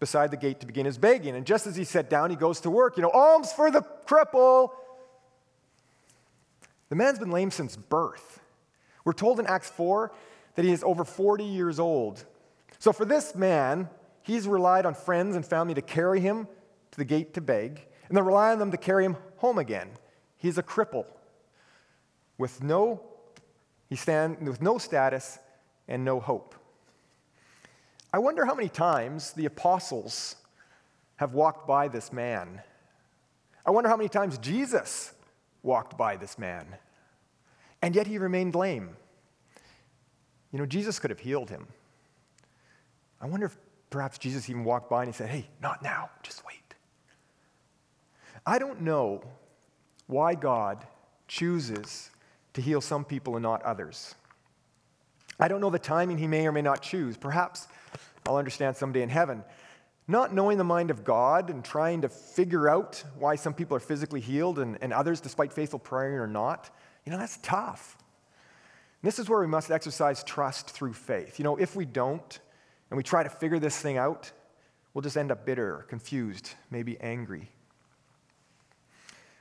beside 0.00 0.30
the 0.30 0.36
gate 0.36 0.60
to 0.60 0.66
begin 0.66 0.84
his 0.84 0.98
begging. 0.98 1.36
And 1.36 1.46
just 1.46 1.66
as 1.66 1.76
he 1.76 1.84
sat 1.84 2.10
down, 2.10 2.30
he 2.30 2.36
goes 2.36 2.60
to 2.62 2.70
work. 2.70 2.96
You 2.96 3.02
know, 3.02 3.10
alms 3.10 3.52
for 3.52 3.70
the 3.70 3.82
cripple. 4.06 4.70
The 6.88 6.96
man's 6.96 7.18
been 7.18 7.30
lame 7.30 7.50
since 7.50 7.76
birth. 7.76 8.40
We're 9.04 9.12
told 9.12 9.38
in 9.38 9.46
Acts 9.46 9.70
4 9.70 10.12
that 10.56 10.64
he 10.64 10.72
is 10.72 10.82
over 10.82 11.04
40 11.04 11.44
years 11.44 11.78
old. 11.78 12.24
So 12.80 12.92
for 12.92 13.04
this 13.04 13.36
man, 13.36 13.88
he's 14.22 14.48
relied 14.48 14.86
on 14.86 14.94
friends 14.94 15.36
and 15.36 15.46
family 15.46 15.74
to 15.74 15.82
carry 15.82 16.18
him 16.18 16.48
to 16.92 16.98
the 16.98 17.04
gate 17.04 17.34
to 17.34 17.40
beg, 17.40 17.86
and 18.08 18.16
then 18.16 18.24
rely 18.24 18.52
on 18.52 18.58
them 18.58 18.70
to 18.70 18.76
carry 18.76 19.04
him 19.04 19.16
home 19.38 19.58
again. 19.58 19.88
He's 20.36 20.58
a 20.58 20.62
cripple 20.62 21.06
with 22.38 22.62
no, 22.62 23.00
he 23.88 23.96
stand, 23.96 24.46
with 24.46 24.60
no 24.60 24.78
status 24.78 25.38
and 25.88 26.04
no 26.04 26.20
hope. 26.20 26.54
I 28.12 28.18
wonder 28.18 28.44
how 28.44 28.54
many 28.54 28.68
times 28.68 29.32
the 29.32 29.46
apostles 29.46 30.36
have 31.16 31.34
walked 31.34 31.66
by 31.66 31.88
this 31.88 32.12
man. 32.12 32.62
I 33.64 33.70
wonder 33.70 33.88
how 33.88 33.96
many 33.96 34.08
times 34.08 34.38
Jesus 34.38 35.12
walked 35.62 35.98
by 35.98 36.16
this 36.16 36.38
man, 36.38 36.66
and 37.82 37.94
yet 37.94 38.06
he 38.06 38.18
remained 38.18 38.54
lame. 38.54 38.96
You 40.52 40.58
know, 40.58 40.66
Jesus 40.66 40.98
could 40.98 41.10
have 41.10 41.20
healed 41.20 41.50
him. 41.50 41.66
I 43.20 43.26
wonder 43.26 43.46
if 43.46 43.56
perhaps 43.90 44.18
Jesus 44.18 44.48
even 44.48 44.64
walked 44.64 44.88
by 44.88 45.02
and 45.02 45.12
he 45.12 45.16
said, 45.16 45.28
Hey, 45.28 45.48
not 45.60 45.82
now, 45.82 46.10
just 46.22 46.44
wait. 46.46 46.65
I 48.46 48.58
don't 48.58 48.82
know 48.82 49.22
why 50.06 50.36
God 50.36 50.86
chooses 51.26 52.10
to 52.54 52.60
heal 52.60 52.80
some 52.80 53.04
people 53.04 53.34
and 53.34 53.42
not 53.42 53.62
others. 53.62 54.14
I 55.38 55.48
don't 55.48 55.60
know 55.60 55.70
the 55.70 55.78
timing 55.78 56.16
he 56.16 56.28
may 56.28 56.46
or 56.46 56.52
may 56.52 56.62
not 56.62 56.80
choose. 56.80 57.16
Perhaps 57.16 57.66
I'll 58.26 58.36
understand 58.36 58.76
someday 58.76 59.02
in 59.02 59.08
heaven. 59.08 59.44
Not 60.08 60.32
knowing 60.32 60.56
the 60.56 60.64
mind 60.64 60.90
of 60.90 61.04
God 61.04 61.50
and 61.50 61.64
trying 61.64 62.02
to 62.02 62.08
figure 62.08 62.68
out 62.68 63.02
why 63.18 63.34
some 63.34 63.52
people 63.52 63.76
are 63.76 63.80
physically 63.80 64.20
healed 64.20 64.60
and, 64.60 64.78
and 64.80 64.92
others, 64.92 65.20
despite 65.20 65.52
faithful 65.52 65.80
prayer 65.80 66.22
or 66.22 66.28
not, 66.28 66.70
you 67.04 67.10
know, 67.10 67.18
that's 67.18 67.38
tough. 67.38 67.96
And 69.02 69.08
this 69.08 69.18
is 69.18 69.28
where 69.28 69.40
we 69.40 69.48
must 69.48 69.70
exercise 69.72 70.22
trust 70.22 70.70
through 70.70 70.92
faith. 70.92 71.38
You 71.40 71.44
know, 71.44 71.56
if 71.56 71.74
we 71.74 71.84
don't 71.84 72.38
and 72.90 72.96
we 72.96 73.02
try 73.02 73.24
to 73.24 73.28
figure 73.28 73.58
this 73.58 73.76
thing 73.76 73.98
out, 73.98 74.30
we'll 74.94 75.02
just 75.02 75.16
end 75.16 75.32
up 75.32 75.44
bitter, 75.44 75.84
confused, 75.88 76.52
maybe 76.70 76.98
angry. 77.00 77.50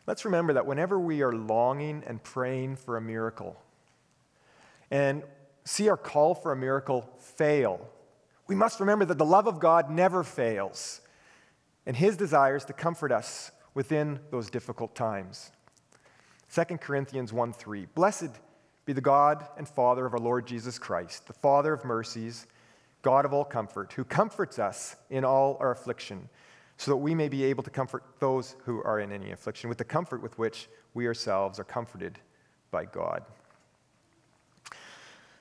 Let's 0.07 0.25
remember 0.25 0.53
that 0.53 0.65
whenever 0.65 0.99
we 0.99 1.23
are 1.23 1.33
longing 1.33 2.03
and 2.05 2.21
praying 2.21 2.75
for 2.75 2.97
a 2.97 3.01
miracle 3.01 3.59
and 4.91 5.23
see 5.63 5.89
our 5.89 5.97
call 5.97 6.35
for 6.35 6.51
a 6.51 6.55
miracle 6.55 7.09
fail, 7.17 7.89
we 8.47 8.55
must 8.55 8.79
remember 8.79 9.05
that 9.05 9.17
the 9.17 9.25
love 9.25 9.47
of 9.47 9.59
God 9.59 9.89
never 9.89 10.23
fails 10.23 11.01
and 11.87 11.95
his 11.95 12.17
desires 12.17 12.65
to 12.65 12.73
comfort 12.73 13.11
us 13.11 13.51
within 13.73 14.19
those 14.29 14.49
difficult 14.49 14.95
times. 14.95 15.51
2 16.53 16.77
Corinthians 16.77 17.33
1 17.33 17.53
3. 17.53 17.87
Blessed 17.95 18.29
be 18.85 18.93
the 18.93 19.01
God 19.01 19.47
and 19.57 19.67
Father 19.67 20.05
of 20.05 20.13
our 20.13 20.19
Lord 20.19 20.45
Jesus 20.45 20.77
Christ, 20.77 21.25
the 21.25 21.33
Father 21.33 21.73
of 21.73 21.83
mercies, 21.83 22.45
God 23.01 23.25
of 23.25 23.33
all 23.33 23.43
comfort, 23.43 23.93
who 23.93 24.03
comforts 24.03 24.59
us 24.59 24.95
in 25.09 25.25
all 25.25 25.57
our 25.59 25.71
affliction 25.71 26.29
so 26.77 26.91
that 26.91 26.97
we 26.97 27.15
may 27.15 27.29
be 27.29 27.43
able 27.45 27.63
to 27.63 27.69
comfort 27.69 28.03
those 28.19 28.55
who 28.65 28.83
are 28.83 28.99
in 28.99 29.11
any 29.11 29.31
affliction 29.31 29.69
with 29.69 29.77
the 29.77 29.83
comfort 29.83 30.21
with 30.21 30.37
which 30.37 30.67
we 30.93 31.07
ourselves 31.07 31.59
are 31.59 31.63
comforted 31.63 32.19
by 32.71 32.85
God. 32.85 33.23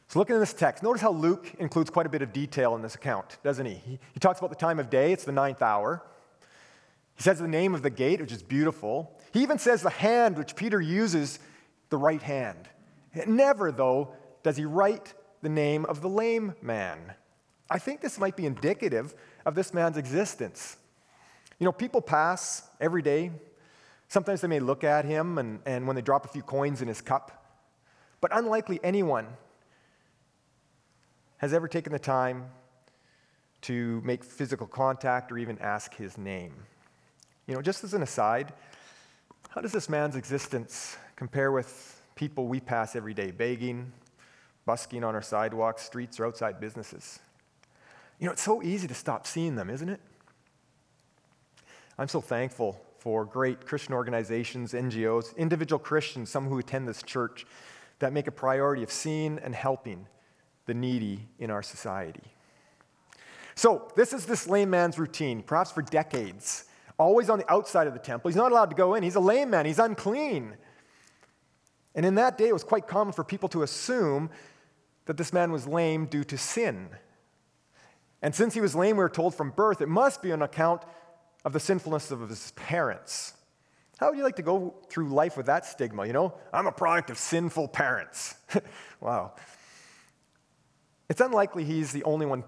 So, 0.09 0.19
looking 0.19 0.37
at 0.37 0.39
this 0.39 0.53
text, 0.53 0.83
notice 0.83 1.03
how 1.03 1.11
Luke 1.11 1.53
includes 1.59 1.91
quite 1.91 2.07
a 2.07 2.09
bit 2.09 2.23
of 2.23 2.33
detail 2.33 2.77
in 2.77 2.83
this 2.83 2.95
account, 2.95 3.39
doesn't 3.43 3.67
he? 3.67 3.75
he? 3.75 3.99
He 4.13 4.21
talks 4.21 4.39
about 4.39 4.51
the 4.51 4.57
time 4.57 4.79
of 4.79 4.91
day, 4.91 5.13
it's 5.13 5.25
the 5.25 5.33
ninth 5.33 5.63
hour. 5.63 6.03
He 7.17 7.23
says 7.23 7.39
the 7.39 7.49
name 7.49 7.75
of 7.75 7.83
the 7.83 7.91
gate, 7.91 8.21
which 8.21 8.33
is 8.33 8.43
beautiful. 8.43 9.19
He 9.33 9.43
even 9.43 9.59
says 9.59 9.83
the 9.83 9.91
hand 9.91 10.37
which 10.37 10.57
Peter 10.57 10.81
uses, 10.81 11.39
the 11.91 11.97
right 11.97 12.23
hand. 12.23 12.69
Never, 13.27 13.73
though, 13.73 14.15
does 14.43 14.57
he 14.57 14.65
write 14.65 15.15
the 15.45 15.49
name 15.51 15.85
of 15.85 16.01
the 16.01 16.09
lame 16.09 16.55
man. 16.61 16.99
I 17.71 17.79
think 17.79 18.01
this 18.01 18.19
might 18.19 18.35
be 18.35 18.47
indicative 18.47 19.15
of 19.45 19.55
this 19.55 19.73
man's 19.73 19.99
existence. 19.99 20.79
You 21.59 21.65
know, 21.65 21.73
people 21.73 22.01
pass 22.01 22.63
every 22.81 23.03
day. 23.03 23.31
Sometimes 24.09 24.41
they 24.41 24.49
may 24.49 24.61
look 24.61 24.85
at 24.85 25.05
him 25.05 25.39
and, 25.39 25.61
and 25.67 25.87
when 25.87 25.97
they 25.97 26.03
drop 26.03 26.25
a 26.25 26.29
few 26.29 26.43
coins 26.43 26.83
in 26.83 26.89
his 26.89 27.01
cup. 27.01 27.45
But 28.21 28.37
unlikely 28.37 28.81
anyone 28.83 29.27
has 31.39 31.53
ever 31.53 31.69
taken 31.69 31.93
the 31.93 31.99
time 31.99 32.47
to 33.63 34.01
make 34.05 34.25
physical 34.25 34.67
contact 34.67 35.33
or 35.33 35.39
even 35.39 35.59
ask 35.59 35.95
his 35.95 36.19
name. 36.19 36.53
You 37.47 37.55
know, 37.55 37.63
just 37.63 37.85
as 37.85 37.95
an 37.95 38.03
aside, 38.03 38.53
how 39.51 39.61
does 39.61 39.73
this 39.73 39.89
man's 39.89 40.17
existence 40.17 40.97
compare 41.17 41.53
with 41.53 42.03
people 42.15 42.47
we 42.47 42.61
pass 42.61 42.97
every 42.97 43.15
day, 43.15 43.31
begging, 43.31 43.93
busking 44.67 45.05
on 45.05 45.15
our 45.15 45.23
sidewalks, 45.23 45.83
streets, 45.83 46.19
or 46.19 46.27
outside 46.27 46.61
businesses? 46.61 47.21
You 48.19 48.27
know, 48.27 48.33
it's 48.33 48.43
so 48.43 48.63
easy 48.63 48.89
to 48.89 48.95
stop 48.95 49.27
seeing 49.27 49.57
them, 49.57 49.71
isn't 49.71 49.89
it? 49.89 50.01
I'm 51.99 52.09
so 52.09 52.21
thankful 52.21 52.81
for 52.99 53.25
great 53.25 53.67
Christian 53.67 53.95
organizations, 53.95 54.73
NGOs, 54.73 55.37
individual 55.37 55.79
Christians, 55.79 56.31
some 56.31 56.49
who 56.49 56.59
attend 56.59 56.89
this 56.89 57.03
church, 57.03 57.47
that 58.01 58.13
make 58.13 58.27
a 58.27 58.33
priority 58.33 58.83
of 58.83 58.91
seeing 58.91 59.39
and 59.39 59.55
helping 59.55 60.07
the 60.67 60.75
needy 60.75 61.29
in 61.39 61.51
our 61.51 61.63
society. 61.63 62.23
So, 63.55 63.93
this 63.95 64.13
is 64.13 64.27
this 64.27 64.49
lame 64.49 64.71
man's 64.71 64.99
routine, 64.99 65.43
perhaps 65.43 65.71
for 65.71 65.83
decades, 65.83 66.65
always 66.99 67.31
on 67.31 67.39
the 67.39 67.53
outside 67.53 67.87
of 67.87 67.93
the 67.93 68.01
temple. 68.01 68.29
He's 68.29 68.37
not 68.37 68.51
allowed 68.51 68.71
to 68.71 68.77
go 68.77 68.95
in. 68.95 69.03
He's 69.05 69.15
a 69.15 69.21
lame 69.21 69.51
man, 69.51 69.67
he's 69.67 69.79
unclean. 69.79 70.57
And 71.95 72.05
in 72.05 72.17
that 72.17 72.37
day, 72.37 72.49
it 72.49 72.53
was 72.53 72.65
quite 72.65 72.89
common 72.89 73.13
for 73.13 73.23
people 73.23 73.49
to 73.51 73.63
assume 73.63 74.31
that 75.07 75.17
this 75.17 75.33
man 75.33 75.53
was 75.53 75.69
lame 75.69 76.07
due 76.07 76.25
to 76.25 76.37
sin. 76.37 76.89
And 78.21 78.35
since 78.35 78.55
he 78.55 78.61
was 78.61 78.75
lame, 78.75 78.97
we 78.97 79.03
were 79.03 79.09
told 79.09 79.35
from 79.35 79.51
birth, 79.51 79.81
it 79.81 79.89
must 79.89 80.23
be 80.23 80.33
on 80.33 80.43
account 80.43 80.83
of 81.45 81.53
the 81.53 81.61
sinfulness 81.61 82.11
of 82.11 82.29
his 82.29 82.53
parents. 82.53 83.35
How 83.99 84.09
would 84.09 84.19
you 84.19 84.25
like 84.25 84.37
to 84.37 84.43
go 84.43 84.75
through 84.89 85.09
life 85.09 85.37
with 85.37 85.47
that 85.47 85.65
stigma? 85.65 86.07
You 86.07 86.13
know, 86.13 86.35
I'm 86.53 86.67
a 86.67 86.73
product 86.73 87.11
of 87.11 87.19
sinful 87.19 87.69
parents. 87.69 88.35
wow. 89.01 89.33
It's 91.09 91.21
unlikely 91.21 91.65
he's 91.65 91.93
the 91.93 92.03
only 92.05 92.27
one 92.27 92.45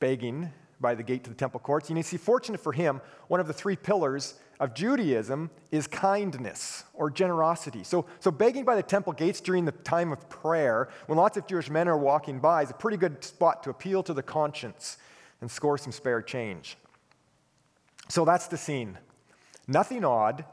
begging 0.00 0.50
by 0.80 0.94
the 0.94 1.02
gate 1.02 1.24
to 1.24 1.30
the 1.30 1.36
temple 1.36 1.60
courts. 1.60 1.90
You 1.90 2.02
see, 2.02 2.16
fortunate 2.16 2.60
for 2.60 2.72
him, 2.72 3.00
one 3.26 3.40
of 3.40 3.46
the 3.48 3.52
three 3.52 3.76
pillars 3.76 4.34
of 4.60 4.74
Judaism 4.74 5.50
is 5.70 5.86
kindness 5.86 6.84
or 6.94 7.10
generosity. 7.10 7.84
So, 7.84 8.06
so 8.20 8.30
begging 8.30 8.64
by 8.64 8.76
the 8.76 8.82
temple 8.82 9.12
gates 9.12 9.40
during 9.40 9.64
the 9.64 9.72
time 9.72 10.12
of 10.12 10.28
prayer, 10.28 10.88
when 11.06 11.18
lots 11.18 11.36
of 11.36 11.46
Jewish 11.46 11.68
men 11.68 11.88
are 11.88 11.98
walking 11.98 12.38
by, 12.38 12.62
is 12.62 12.70
a 12.70 12.74
pretty 12.74 12.96
good 12.96 13.22
spot 13.22 13.62
to 13.64 13.70
appeal 13.70 14.02
to 14.04 14.14
the 14.14 14.22
conscience 14.22 14.98
and 15.40 15.50
score 15.50 15.78
some 15.78 15.92
spare 15.92 16.22
change. 16.22 16.76
So 18.08 18.24
that's 18.24 18.46
the 18.46 18.56
scene. 18.56 18.98
Nothing 19.66 20.04
odd, 20.04 20.44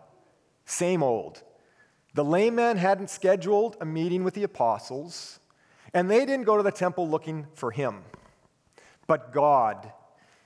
same 0.65 1.01
old. 1.01 1.41
The 2.13 2.25
lame 2.25 2.55
man 2.55 2.77
hadn't 2.77 3.09
scheduled 3.09 3.77
a 3.79 3.85
meeting 3.85 4.24
with 4.24 4.33
the 4.33 4.43
apostles, 4.43 5.39
and 5.93 6.09
they 6.09 6.25
didn't 6.25 6.45
go 6.45 6.57
to 6.57 6.63
the 6.63 6.71
temple 6.71 7.09
looking 7.09 7.47
for 7.53 7.71
him. 7.71 8.03
But 9.07 9.33
God, 9.33 9.91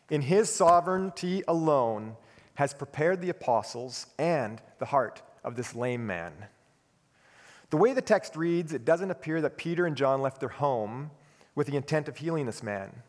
in 0.09 0.21
his 0.21 0.49
sovereignty 0.53 1.43
alone, 1.47 2.15
has 2.55 2.73
prepared 2.73 3.21
the 3.21 3.29
apostles 3.29 4.07
and 4.17 4.61
the 4.79 4.85
heart 4.85 5.21
of 5.43 5.55
this 5.55 5.75
lame 5.75 6.05
man. 6.05 6.33
The 7.69 7.77
way 7.77 7.93
the 7.93 8.01
text 8.01 8.35
reads, 8.35 8.73
it 8.73 8.83
doesn't 8.83 9.11
appear 9.11 9.41
that 9.41 9.57
Peter 9.57 9.85
and 9.85 9.95
John 9.95 10.21
left 10.21 10.39
their 10.39 10.49
home 10.49 11.11
with 11.55 11.67
the 11.67 11.77
intent 11.77 12.07
of 12.07 12.17
healing 12.17 12.45
this 12.45 12.63
man. 12.63 13.03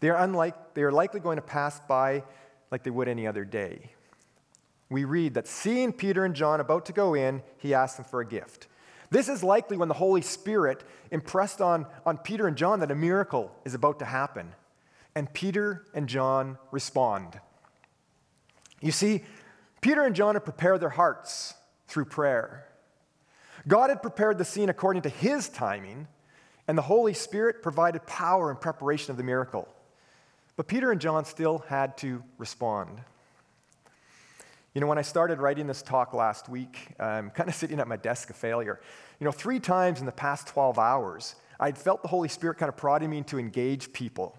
They 0.00 0.10
are, 0.10 0.22
unlike, 0.22 0.74
they 0.74 0.82
are 0.82 0.92
likely 0.92 1.20
going 1.20 1.36
to 1.36 1.42
pass 1.42 1.80
by 1.80 2.24
like 2.70 2.82
they 2.82 2.90
would 2.90 3.08
any 3.08 3.26
other 3.26 3.44
day 3.44 3.90
we 4.88 5.04
read 5.04 5.34
that 5.34 5.48
seeing 5.48 5.92
Peter 5.92 6.24
and 6.24 6.34
John 6.34 6.60
about 6.60 6.86
to 6.86 6.92
go 6.92 7.14
in, 7.14 7.42
he 7.58 7.74
asked 7.74 7.96
them 7.96 8.06
for 8.06 8.20
a 8.20 8.26
gift. 8.26 8.68
This 9.10 9.28
is 9.28 9.42
likely 9.42 9.76
when 9.76 9.88
the 9.88 9.94
Holy 9.94 10.22
Spirit 10.22 10.84
impressed 11.10 11.60
on, 11.60 11.86
on 12.04 12.18
Peter 12.18 12.46
and 12.46 12.56
John 12.56 12.80
that 12.80 12.90
a 12.90 12.94
miracle 12.94 13.54
is 13.64 13.74
about 13.74 13.98
to 14.00 14.04
happen. 14.04 14.52
And 15.14 15.32
Peter 15.32 15.84
and 15.94 16.08
John 16.08 16.58
respond. 16.70 17.40
You 18.80 18.92
see, 18.92 19.24
Peter 19.80 20.04
and 20.04 20.14
John 20.14 20.34
had 20.34 20.44
prepared 20.44 20.80
their 20.80 20.90
hearts 20.90 21.54
through 21.88 22.06
prayer. 22.06 22.66
God 23.66 23.90
had 23.90 24.02
prepared 24.02 24.38
the 24.38 24.44
scene 24.44 24.68
according 24.68 25.02
to 25.02 25.08
his 25.08 25.48
timing, 25.48 26.06
and 26.68 26.76
the 26.76 26.82
Holy 26.82 27.14
Spirit 27.14 27.62
provided 27.62 28.06
power 28.06 28.50
and 28.50 28.60
preparation 28.60 29.10
of 29.10 29.16
the 29.16 29.22
miracle. 29.22 29.68
But 30.56 30.68
Peter 30.68 30.90
and 30.90 31.00
John 31.00 31.24
still 31.24 31.58
had 31.68 31.96
to 31.98 32.22
respond. 32.38 33.00
You 34.74 34.80
know, 34.80 34.86
when 34.86 34.98
I 34.98 35.02
started 35.02 35.38
writing 35.38 35.66
this 35.66 35.82
talk 35.82 36.12
last 36.12 36.48
week, 36.48 36.88
I'm 36.98 37.30
kind 37.30 37.48
of 37.48 37.54
sitting 37.54 37.80
at 37.80 37.88
my 37.88 37.96
desk 37.96 38.30
of 38.30 38.36
failure. 38.36 38.80
You 39.20 39.24
know, 39.24 39.32
three 39.32 39.60
times 39.60 40.00
in 40.00 40.06
the 40.06 40.12
past 40.12 40.48
12 40.48 40.78
hours, 40.78 41.34
I'd 41.58 41.78
felt 41.78 42.02
the 42.02 42.08
Holy 42.08 42.28
Spirit 42.28 42.58
kind 42.58 42.68
of 42.68 42.76
prodding 42.76 43.10
me 43.10 43.22
to 43.22 43.38
engage 43.38 43.92
people. 43.92 44.38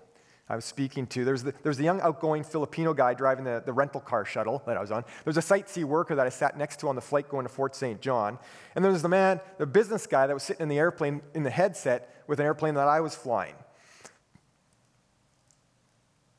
I 0.49 0.55
was 0.55 0.63
speaking 0.63 1.07
to. 1.07 1.25
There's 1.25 1.43
the, 1.43 1.53
there's 1.61 1.77
the 1.77 1.83
young 1.83 1.99
outgoing 2.01 2.43
Filipino 2.43 2.93
guy 2.93 3.13
driving 3.13 3.43
the, 3.43 3.61
the 3.65 3.73
rental 3.73 3.99
car 3.99 4.23
shuttle 4.23 4.63
that 4.65 4.77
I 4.77 4.81
was 4.81 4.91
on. 4.91 5.03
There's 5.23 5.37
a 5.37 5.41
Site 5.41 5.69
C 5.69 5.83
worker 5.83 6.15
that 6.15 6.25
I 6.25 6.29
sat 6.29 6.57
next 6.57 6.79
to 6.79 6.87
on 6.87 6.95
the 6.95 7.01
flight 7.01 7.27
going 7.27 7.45
to 7.45 7.51
Fort 7.51 7.75
St. 7.75 7.99
John. 7.99 8.39
And 8.75 8.83
then 8.83 8.91
there's 8.91 9.01
the 9.01 9.09
man, 9.09 9.41
the 9.57 9.65
business 9.65 10.07
guy 10.07 10.25
that 10.25 10.33
was 10.33 10.43
sitting 10.43 10.61
in 10.63 10.69
the 10.69 10.77
airplane 10.77 11.21
in 11.33 11.43
the 11.43 11.49
headset 11.49 12.23
with 12.27 12.39
an 12.39 12.45
airplane 12.45 12.75
that 12.75 12.87
I 12.87 13.01
was 13.01 13.13
flying. 13.13 13.55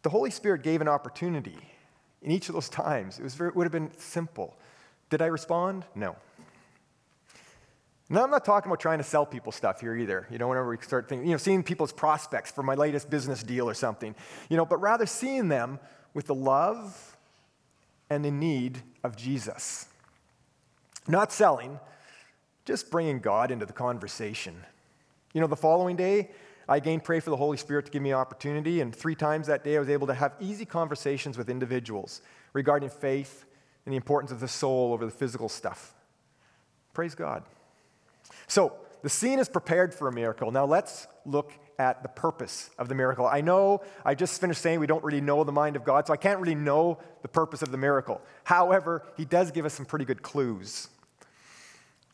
The 0.08 0.12
Holy 0.12 0.30
Spirit 0.30 0.62
gave 0.62 0.80
an 0.80 0.88
opportunity 0.88 1.58
in 2.22 2.30
each 2.30 2.48
of 2.48 2.54
those 2.54 2.70
times, 2.70 3.18
it, 3.18 3.22
was 3.22 3.34
very, 3.34 3.50
it 3.50 3.56
would 3.56 3.64
have 3.64 3.72
been 3.72 3.90
simple. 3.98 4.56
Did 5.10 5.20
I 5.20 5.26
respond? 5.26 5.84
No. 5.94 6.16
Now, 8.08 8.24
I'm 8.24 8.30
not 8.30 8.42
talking 8.42 8.70
about 8.70 8.80
trying 8.80 8.96
to 9.00 9.04
sell 9.04 9.26
people 9.26 9.52
stuff 9.52 9.82
here 9.82 9.94
either. 9.94 10.26
You 10.30 10.38
know, 10.38 10.48
whenever 10.48 10.70
we 10.70 10.78
start 10.78 11.10
thinking, 11.10 11.28
you 11.28 11.34
know, 11.34 11.36
seeing 11.36 11.62
people's 11.62 11.92
prospects 11.92 12.50
for 12.50 12.62
my 12.62 12.74
latest 12.74 13.10
business 13.10 13.42
deal 13.42 13.68
or 13.68 13.74
something, 13.74 14.14
you 14.48 14.56
know, 14.56 14.64
but 14.64 14.78
rather 14.78 15.04
seeing 15.04 15.48
them 15.48 15.78
with 16.14 16.26
the 16.26 16.34
love 16.34 17.18
and 18.08 18.24
the 18.24 18.30
need 18.30 18.78
of 19.04 19.14
Jesus. 19.14 19.88
Not 21.06 21.32
selling, 21.32 21.78
just 22.64 22.90
bringing 22.90 23.18
God 23.18 23.50
into 23.50 23.66
the 23.66 23.74
conversation. 23.74 24.56
You 25.34 25.42
know, 25.42 25.48
the 25.48 25.54
following 25.54 25.96
day, 25.96 26.30
I 26.68 26.76
again 26.76 27.00
pray 27.00 27.20
for 27.20 27.30
the 27.30 27.36
Holy 27.36 27.56
Spirit 27.56 27.86
to 27.86 27.90
give 27.90 28.02
me 28.02 28.12
opportunity, 28.12 28.80
and 28.80 28.94
three 28.94 29.14
times 29.14 29.46
that 29.46 29.64
day 29.64 29.76
I 29.76 29.80
was 29.80 29.88
able 29.88 30.06
to 30.08 30.14
have 30.14 30.34
easy 30.38 30.66
conversations 30.66 31.38
with 31.38 31.48
individuals 31.48 32.20
regarding 32.52 32.90
faith 32.90 33.46
and 33.86 33.92
the 33.92 33.96
importance 33.96 34.30
of 34.30 34.40
the 34.40 34.48
soul 34.48 34.92
over 34.92 35.06
the 35.06 35.10
physical 35.10 35.48
stuff. 35.48 35.94
Praise 36.92 37.14
God. 37.14 37.42
So, 38.46 38.74
the 39.02 39.08
scene 39.08 39.38
is 39.38 39.48
prepared 39.48 39.94
for 39.94 40.08
a 40.08 40.12
miracle. 40.12 40.50
Now, 40.50 40.66
let's 40.66 41.06
look 41.24 41.52
at 41.78 42.02
the 42.02 42.08
purpose 42.08 42.70
of 42.78 42.88
the 42.88 42.94
miracle. 42.94 43.26
I 43.26 43.40
know 43.40 43.82
I 44.04 44.14
just 44.14 44.40
finished 44.40 44.60
saying 44.60 44.80
we 44.80 44.88
don't 44.88 45.04
really 45.04 45.20
know 45.20 45.44
the 45.44 45.52
mind 45.52 45.76
of 45.76 45.84
God, 45.84 46.06
so 46.06 46.12
I 46.12 46.16
can't 46.16 46.40
really 46.40 46.56
know 46.56 46.98
the 47.22 47.28
purpose 47.28 47.62
of 47.62 47.70
the 47.70 47.78
miracle. 47.78 48.20
However, 48.44 49.04
he 49.16 49.24
does 49.24 49.52
give 49.52 49.64
us 49.64 49.74
some 49.74 49.86
pretty 49.86 50.04
good 50.04 50.22
clues. 50.22 50.88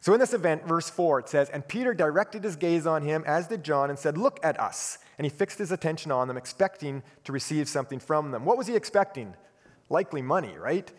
So 0.04 0.12
in 0.12 0.20
this 0.20 0.34
event, 0.34 0.68
verse 0.68 0.90
4, 0.90 1.20
it 1.20 1.30
says, 1.30 1.48
And 1.48 1.66
Peter 1.66 1.94
directed 1.94 2.44
his 2.44 2.56
gaze 2.56 2.86
on 2.86 3.00
him, 3.00 3.24
as 3.26 3.48
did 3.48 3.64
John, 3.64 3.88
and 3.88 3.98
said, 3.98 4.18
Look 4.18 4.38
at 4.42 4.60
us. 4.60 4.98
And 5.16 5.24
he 5.24 5.30
fixed 5.30 5.56
his 5.56 5.72
attention 5.72 6.12
on 6.12 6.28
them, 6.28 6.36
expecting 6.36 7.02
to 7.24 7.32
receive 7.32 7.70
something 7.70 7.98
from 7.98 8.30
them. 8.30 8.44
What 8.44 8.58
was 8.58 8.66
he 8.66 8.76
expecting? 8.76 9.32
Likely 9.88 10.20
money, 10.20 10.58
right? 10.58 10.92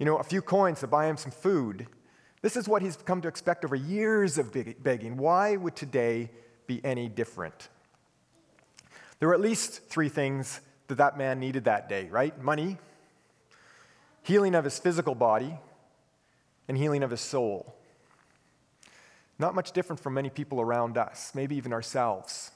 You 0.00 0.06
know, 0.06 0.16
a 0.16 0.24
few 0.24 0.42
coins 0.42 0.80
to 0.80 0.88
buy 0.88 1.06
him 1.06 1.16
some 1.16 1.30
food. 1.30 1.86
This 2.42 2.56
is 2.56 2.66
what 2.66 2.82
he's 2.82 2.96
come 2.96 3.20
to 3.20 3.28
expect 3.28 3.64
over 3.64 3.76
years 3.76 4.36
of 4.36 4.52
begging. 4.82 5.16
Why 5.16 5.54
would 5.54 5.76
today 5.76 6.32
be 6.66 6.84
any 6.84 7.08
different? 7.08 7.68
There 9.20 9.28
were 9.28 9.34
at 9.34 9.40
least 9.40 9.88
three 9.88 10.08
things 10.08 10.60
that 10.88 10.98
that 10.98 11.16
man 11.16 11.38
needed 11.38 11.66
that 11.66 11.88
day, 11.88 12.08
right? 12.10 12.36
Money, 12.42 12.78
healing 14.24 14.56
of 14.56 14.64
his 14.64 14.76
physical 14.76 15.14
body, 15.14 15.56
and 16.66 16.76
healing 16.76 17.04
of 17.04 17.12
his 17.12 17.20
soul. 17.20 17.76
Not 19.40 19.54
much 19.54 19.72
different 19.72 20.00
from 20.00 20.12
many 20.12 20.28
people 20.28 20.60
around 20.60 20.98
us, 20.98 21.32
maybe 21.34 21.56
even 21.56 21.72
ourselves. 21.72 22.50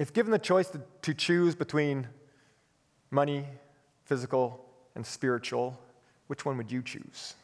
If 0.00 0.12
given 0.12 0.32
the 0.32 0.38
choice 0.38 0.68
to, 0.70 0.80
to 1.02 1.14
choose 1.14 1.54
between 1.54 2.08
money, 3.08 3.46
physical, 4.04 4.64
and 4.96 5.06
spiritual, 5.06 5.78
which 6.26 6.44
one 6.44 6.56
would 6.56 6.72
you 6.72 6.82
choose? 6.82 7.34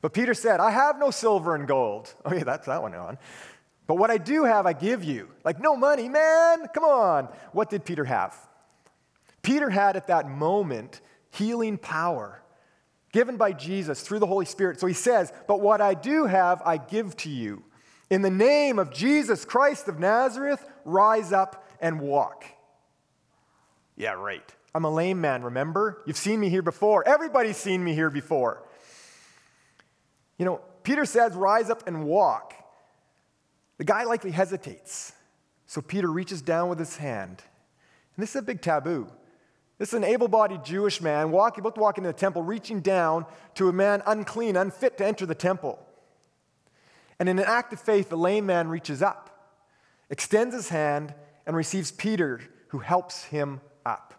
But 0.00 0.12
Peter 0.12 0.32
said, 0.32 0.60
I 0.60 0.70
have 0.70 0.96
no 1.00 1.10
silver 1.10 1.56
and 1.56 1.66
gold. 1.66 2.14
Oh, 2.24 2.32
yeah, 2.32 2.44
that's 2.44 2.66
that 2.66 2.82
one 2.82 2.94
on. 2.94 3.18
But 3.88 3.96
what 3.96 4.12
I 4.12 4.18
do 4.18 4.44
have, 4.44 4.64
I 4.64 4.74
give 4.74 5.02
you. 5.02 5.28
Like, 5.44 5.60
no 5.60 5.74
money, 5.74 6.08
man. 6.08 6.68
Come 6.72 6.84
on. 6.84 7.28
What 7.50 7.68
did 7.68 7.84
Peter 7.84 8.04
have? 8.04 8.36
Peter 9.42 9.70
had 9.70 9.96
at 9.96 10.06
that 10.06 10.28
moment 10.28 11.00
healing 11.30 11.78
power 11.78 12.42
given 13.16 13.38
by 13.38 13.50
Jesus 13.50 14.02
through 14.02 14.18
the 14.18 14.26
Holy 14.26 14.44
Spirit. 14.44 14.78
So 14.78 14.86
he 14.86 14.92
says, 14.92 15.32
But 15.48 15.62
what 15.62 15.80
I 15.80 15.94
do 15.94 16.26
have, 16.26 16.60
I 16.66 16.76
give 16.76 17.16
to 17.18 17.30
you. 17.30 17.64
In 18.10 18.20
the 18.20 18.28
name 18.28 18.78
of 18.78 18.92
Jesus 18.92 19.46
Christ 19.46 19.88
of 19.88 19.98
Nazareth, 19.98 20.62
rise 20.84 21.32
up 21.32 21.66
and 21.80 21.98
walk. 21.98 22.44
Yeah, 23.96 24.12
right. 24.12 24.44
I'm 24.74 24.84
a 24.84 24.90
lame 24.90 25.18
man, 25.18 25.42
remember? 25.42 26.02
You've 26.04 26.18
seen 26.18 26.38
me 26.38 26.50
here 26.50 26.60
before. 26.60 27.08
Everybody's 27.08 27.56
seen 27.56 27.82
me 27.82 27.94
here 27.94 28.10
before. 28.10 28.62
You 30.36 30.44
know, 30.44 30.60
Peter 30.82 31.06
says, 31.06 31.32
Rise 31.34 31.70
up 31.70 31.88
and 31.88 32.04
walk. 32.04 32.52
The 33.78 33.84
guy 33.84 34.04
likely 34.04 34.30
hesitates. 34.30 35.14
So 35.66 35.80
Peter 35.80 36.12
reaches 36.12 36.42
down 36.42 36.68
with 36.68 36.78
his 36.78 36.98
hand 36.98 37.42
And 38.14 38.22
this 38.22 38.30
is 38.30 38.36
a 38.36 38.42
big 38.42 38.60
taboo. 38.60 39.08
This 39.78 39.88
is 39.88 39.94
an 39.94 40.04
able 40.04 40.28
bodied 40.28 40.64
Jewish 40.64 41.00
man 41.00 41.30
walking, 41.30 41.60
about 41.60 41.74
to 41.74 41.80
walk 41.80 41.98
into 41.98 42.08
the 42.08 42.14
temple, 42.14 42.42
reaching 42.42 42.80
down 42.80 43.26
to 43.56 43.68
a 43.68 43.72
man 43.72 44.02
unclean, 44.06 44.56
unfit 44.56 44.96
to 44.98 45.06
enter 45.06 45.26
the 45.26 45.34
temple. 45.34 45.78
And 47.18 47.28
in 47.28 47.38
an 47.38 47.44
act 47.44 47.72
of 47.72 47.80
faith, 47.80 48.08
the 48.08 48.16
lame 48.16 48.46
man 48.46 48.68
reaches 48.68 49.02
up, 49.02 49.54
extends 50.08 50.54
his 50.54 50.70
hand, 50.70 51.14
and 51.46 51.54
receives 51.54 51.92
Peter, 51.92 52.40
who 52.68 52.78
helps 52.78 53.24
him 53.24 53.60
up. 53.84 54.14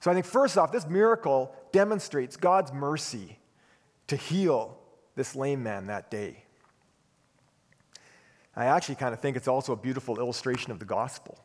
So 0.00 0.10
I 0.10 0.14
think, 0.14 0.26
first 0.26 0.56
off, 0.56 0.72
this 0.72 0.86
miracle 0.86 1.54
demonstrates 1.72 2.36
God's 2.36 2.72
mercy 2.72 3.38
to 4.06 4.16
heal 4.16 4.78
this 5.14 5.36
lame 5.36 5.62
man 5.62 5.88
that 5.88 6.10
day. 6.10 6.44
I 8.56 8.66
actually 8.66 8.96
kind 8.96 9.12
of 9.12 9.20
think 9.20 9.36
it's 9.36 9.48
also 9.48 9.72
a 9.72 9.76
beautiful 9.76 10.18
illustration 10.18 10.72
of 10.72 10.78
the 10.78 10.84
gospel. 10.84 11.38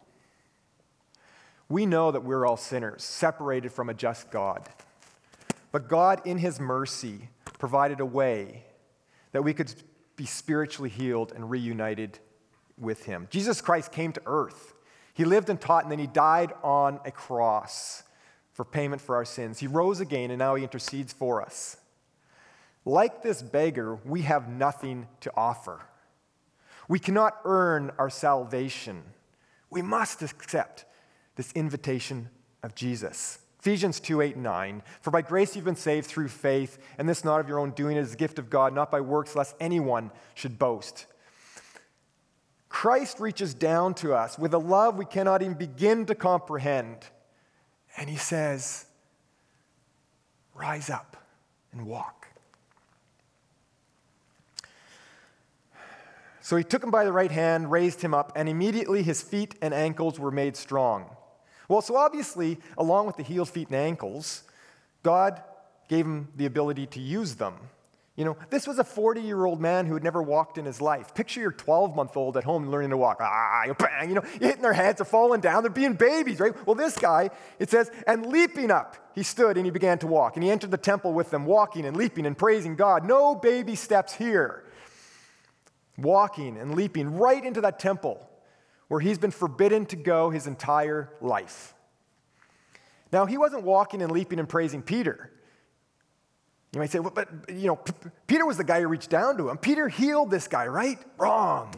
We 1.68 1.86
know 1.86 2.12
that 2.12 2.24
we're 2.24 2.46
all 2.46 2.58
sinners, 2.58 3.04
separated 3.04 3.72
from 3.72 3.90
a 3.90 3.94
just 3.94 4.30
God. 4.30 4.68
But 5.72 5.88
God, 5.88 6.22
in 6.26 6.38
His 6.38 6.60
mercy, 6.60 7.30
provided 7.58 8.00
a 8.00 8.06
way 8.06 8.64
that 9.32 9.44
we 9.44 9.54
could 9.54 9.74
be 10.16 10.26
spiritually 10.26 10.90
healed 10.90 11.34
and 11.34 11.50
reunited 11.50 12.20
with 12.78 13.06
Him. 13.06 13.28
Jesus 13.32 13.62
Christ 13.62 13.92
came 13.92 14.12
to 14.14 14.22
earth. 14.26 14.74
He 15.14 15.26
lived 15.26 15.50
and 15.50 15.60
taught, 15.60 15.84
and 15.84 15.92
then 15.92 16.00
He 16.00 16.08
died 16.08 16.54
on 16.64 17.00
a 17.04 17.12
cross 17.12 18.04
for 18.54 18.64
payment 18.64 19.02
for 19.02 19.16
our 19.16 19.26
sins. 19.26 19.60
He 19.60 19.68
rose 19.68 20.00
again, 20.00 20.32
and 20.32 20.40
now 20.40 20.56
He 20.56 20.64
intercedes 20.64 21.14
for 21.14 21.42
us. 21.42 21.78
Like 22.86 23.24
this 23.24 23.42
beggar, 23.42 23.96
we 24.06 24.22
have 24.22 24.48
nothing 24.48 25.08
to 25.22 25.32
offer. 25.36 25.82
We 26.88 27.00
cannot 27.00 27.38
earn 27.44 27.92
our 27.98 28.12
salvation. 28.12 29.02
We 29.72 29.82
must 29.82 30.22
accept 30.22 30.86
this 31.36 31.52
invitation 31.54 32.30
of 32.64 32.76
Jesus. 32.76 33.40
Ephesians 33.60 34.00
2 34.00 34.22
8 34.22 34.38
9. 34.38 34.84
For 35.02 35.12
by 35.12 35.22
grace 35.22 35.56
you've 35.56 35.66
been 35.66 35.76
saved 35.76 36.08
through 36.08 36.28
faith, 36.28 36.78
and 36.98 37.10
this 37.10 37.26
not 37.26 37.40
of 37.40 37.48
your 37.48 37.60
own 37.60 37.72
doing, 37.72 37.98
it 37.98 38.02
is 38.02 38.14
a 38.14 38.18
gift 38.18 38.38
of 38.38 38.50
God, 38.50 38.74
not 38.74 38.92
by 38.92 39.02
works, 39.02 39.36
lest 39.36 39.56
anyone 39.60 40.12
should 40.36 40.60
boast. 40.60 41.08
Christ 42.70 43.20
reaches 43.20 43.54
down 43.54 43.94
to 43.96 44.14
us 44.14 44.38
with 44.38 44.54
a 44.54 44.58
love 44.58 44.98
we 44.98 45.06
cannot 45.06 45.42
even 45.42 45.56
begin 45.56 46.06
to 46.08 46.16
comprehend. 46.16 46.98
And 47.98 48.10
he 48.10 48.18
says, 48.18 48.86
Rise 50.54 50.90
up 50.90 51.18
and 51.72 51.86
walk. 51.86 52.28
So 56.42 56.56
he 56.56 56.64
took 56.64 56.84
him 56.84 56.92
by 56.92 57.06
the 57.06 57.12
right 57.12 57.32
hand, 57.32 57.72
raised 57.72 58.02
him 58.02 58.14
up, 58.14 58.32
and 58.36 58.48
immediately 58.48 59.02
his 59.02 59.24
feet 59.24 59.56
and 59.62 59.74
ankles 59.74 60.20
were 60.20 60.30
made 60.30 60.56
strong. 60.56 61.15
Well, 61.68 61.82
so 61.82 61.96
obviously, 61.96 62.60
along 62.78 63.08
with 63.08 63.18
the 63.18 63.24
healed 63.24 63.50
feet 63.50 63.68
and 63.68 63.76
ankles, 63.76 64.44
God 65.04 65.42
gave 65.88 66.06
him 66.06 66.30
the 66.36 66.46
ability 66.46 66.88
to 66.88 67.00
use 67.00 67.36
them. 67.36 67.56
You 68.16 68.24
know, 68.24 68.38
this 68.50 68.66
was 68.66 68.80
a 68.80 68.84
40 68.84 69.22
year 69.22 69.44
old 69.44 69.60
man 69.60 69.86
who 69.86 69.94
had 69.94 70.04
never 70.04 70.24
walked 70.24 70.58
in 70.58 70.64
his 70.64 70.80
life. 70.80 71.14
Picture 71.14 71.42
your 71.42 71.52
12 71.52 71.96
month 71.96 72.16
old 72.16 72.38
at 72.38 72.46
home 72.46 72.70
learning 72.70 72.92
to 72.92 72.98
walk. 72.98 73.18
Ah, 73.20 73.66
bang, 73.78 74.08
you 74.08 74.16
know, 74.16 74.24
hitting 74.40 74.62
their 74.62 74.74
heads, 74.74 75.00
they're 75.00 75.06
falling 75.06 75.42
down, 75.42 75.64
they're 75.64 75.70
being 75.70 75.96
babies, 75.96 76.40
right? 76.40 76.56
Well, 76.66 76.76
this 76.76 76.98
guy, 76.98 77.30
it 77.60 77.70
says, 77.70 77.92
and 78.08 78.26
leaping 78.28 78.72
up, 78.72 79.12
he 79.16 79.24
stood 79.24 79.58
and 79.58 79.66
he 79.66 79.72
began 79.72 79.98
to 80.00 80.08
walk. 80.08 80.38
And 80.38 80.44
he 80.44 80.50
entered 80.50 80.72
the 80.72 80.78
temple 80.78 81.14
with 81.14 81.30
them, 81.30 81.46
walking 81.46 81.86
and 81.86 81.98
leaping 81.98 82.26
and 82.26 82.38
praising 82.38 82.78
God. 82.78 83.04
No 83.04 83.36
baby 83.36 83.76
steps 83.76 84.14
here. 84.14 84.64
Walking 85.98 86.58
and 86.58 86.74
leaping 86.74 87.18
right 87.18 87.44
into 87.44 87.62
that 87.62 87.80
temple 87.80 88.30
where 88.88 89.00
he's 89.00 89.18
been 89.18 89.32
forbidden 89.32 89.86
to 89.88 89.96
go 89.96 90.30
his 90.30 90.48
entire 90.48 91.10
life. 91.22 91.74
Now, 93.12 93.26
he 93.26 93.38
wasn't 93.38 93.64
walking 93.64 94.02
and 94.02 94.12
leaping 94.12 94.40
and 94.40 94.50
praising 94.50 94.82
Peter. 94.82 95.32
You 96.74 96.80
might 96.80 96.92
say, 96.92 97.00
well, 97.00 97.14
but, 97.16 97.30
you 97.50 97.68
know, 97.68 97.78
P- 97.78 97.94
Peter 98.28 98.46
was 98.46 98.58
the 98.58 98.64
guy 98.64 98.82
who 98.82 98.88
reached 98.88 99.10
down 99.10 99.38
to 99.38 99.50
him. 99.50 99.58
Peter 99.58 99.88
healed 99.88 100.30
this 100.30 100.48
guy, 100.48 100.68
right? 100.68 101.00
Wrong. 101.18 101.74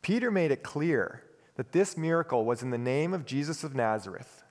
Peter 0.00 0.30
made 0.30 0.52
it 0.52 0.62
clear 0.62 1.24
that 1.56 1.72
this 1.72 1.96
miracle 1.96 2.44
was 2.44 2.62
in 2.62 2.70
the 2.70 2.78
name 2.78 3.12
of 3.12 3.26
Jesus 3.26 3.64
of 3.64 3.74
Nazareth. 3.74 4.44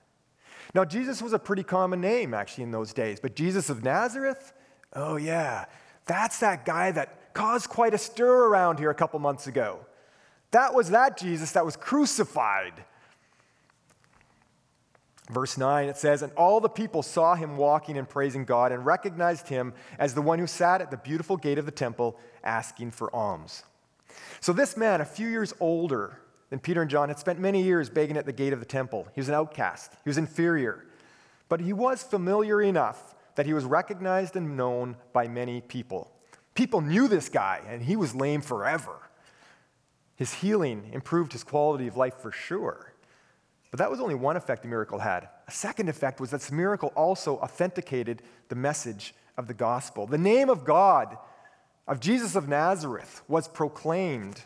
Now, 0.74 0.84
Jesus 0.84 1.22
was 1.22 1.32
a 1.32 1.38
pretty 1.38 1.62
common 1.62 2.00
name, 2.00 2.34
actually, 2.34 2.64
in 2.64 2.70
those 2.70 2.92
days, 2.92 3.18
but 3.20 3.34
Jesus 3.34 3.70
of 3.70 3.82
Nazareth? 3.82 4.52
Oh, 4.94 5.16
yeah. 5.16 5.64
That's 6.06 6.40
that 6.40 6.64
guy 6.64 6.90
that 6.92 7.34
caused 7.34 7.68
quite 7.68 7.94
a 7.94 7.98
stir 7.98 8.48
around 8.48 8.78
here 8.78 8.90
a 8.90 8.94
couple 8.94 9.18
months 9.18 9.46
ago. 9.46 9.86
That 10.52 10.74
was 10.74 10.90
that 10.90 11.18
Jesus 11.18 11.52
that 11.52 11.64
was 11.64 11.76
crucified. 11.76 12.84
Verse 15.30 15.56
9, 15.56 15.88
it 15.88 15.96
says, 15.96 16.22
And 16.22 16.32
all 16.34 16.60
the 16.60 16.68
people 16.68 17.02
saw 17.02 17.34
him 17.34 17.56
walking 17.56 17.96
and 17.96 18.08
praising 18.08 18.44
God 18.44 18.70
and 18.70 18.84
recognized 18.84 19.48
him 19.48 19.72
as 19.98 20.14
the 20.14 20.22
one 20.22 20.38
who 20.38 20.46
sat 20.46 20.82
at 20.82 20.90
the 20.90 20.96
beautiful 20.96 21.36
gate 21.36 21.58
of 21.58 21.64
the 21.64 21.72
temple 21.72 22.18
asking 22.44 22.90
for 22.90 23.14
alms. 23.14 23.64
So, 24.40 24.52
this 24.52 24.76
man, 24.76 25.00
a 25.00 25.06
few 25.06 25.28
years 25.28 25.54
older 25.58 26.18
than 26.50 26.58
Peter 26.58 26.82
and 26.82 26.90
John, 26.90 27.08
had 27.08 27.18
spent 27.18 27.38
many 27.38 27.62
years 27.62 27.88
begging 27.88 28.18
at 28.18 28.26
the 28.26 28.32
gate 28.32 28.52
of 28.52 28.60
the 28.60 28.66
temple. 28.66 29.08
He 29.14 29.20
was 29.20 29.28
an 29.28 29.34
outcast, 29.34 29.92
he 30.04 30.10
was 30.10 30.18
inferior. 30.18 30.84
But 31.48 31.60
he 31.60 31.72
was 31.72 32.02
familiar 32.02 32.60
enough 32.60 33.14
that 33.34 33.46
he 33.46 33.54
was 33.54 33.64
recognized 33.64 34.36
and 34.36 34.56
known 34.56 34.96
by 35.12 35.28
many 35.28 35.60
people. 35.60 36.10
People 36.54 36.80
knew 36.80 37.08
this 37.08 37.28
guy, 37.28 37.60
and 37.66 37.82
he 37.82 37.96
was 37.96 38.14
lame 38.14 38.42
forever. 38.42 38.96
His 40.22 40.34
healing 40.34 40.88
improved 40.92 41.32
his 41.32 41.42
quality 41.42 41.88
of 41.88 41.96
life 41.96 42.14
for 42.14 42.30
sure. 42.30 42.92
But 43.72 43.78
that 43.78 43.90
was 43.90 43.98
only 43.98 44.14
one 44.14 44.36
effect 44.36 44.62
the 44.62 44.68
miracle 44.68 45.00
had. 45.00 45.28
A 45.48 45.50
second 45.50 45.88
effect 45.88 46.20
was 46.20 46.30
that 46.30 46.42
this 46.42 46.52
miracle 46.52 46.92
also 46.94 47.38
authenticated 47.38 48.22
the 48.48 48.54
message 48.54 49.16
of 49.36 49.48
the 49.48 49.54
gospel. 49.54 50.06
The 50.06 50.18
name 50.18 50.48
of 50.48 50.64
God, 50.64 51.18
of 51.88 51.98
Jesus 51.98 52.36
of 52.36 52.48
Nazareth, 52.48 53.22
was 53.26 53.48
proclaimed. 53.48 54.42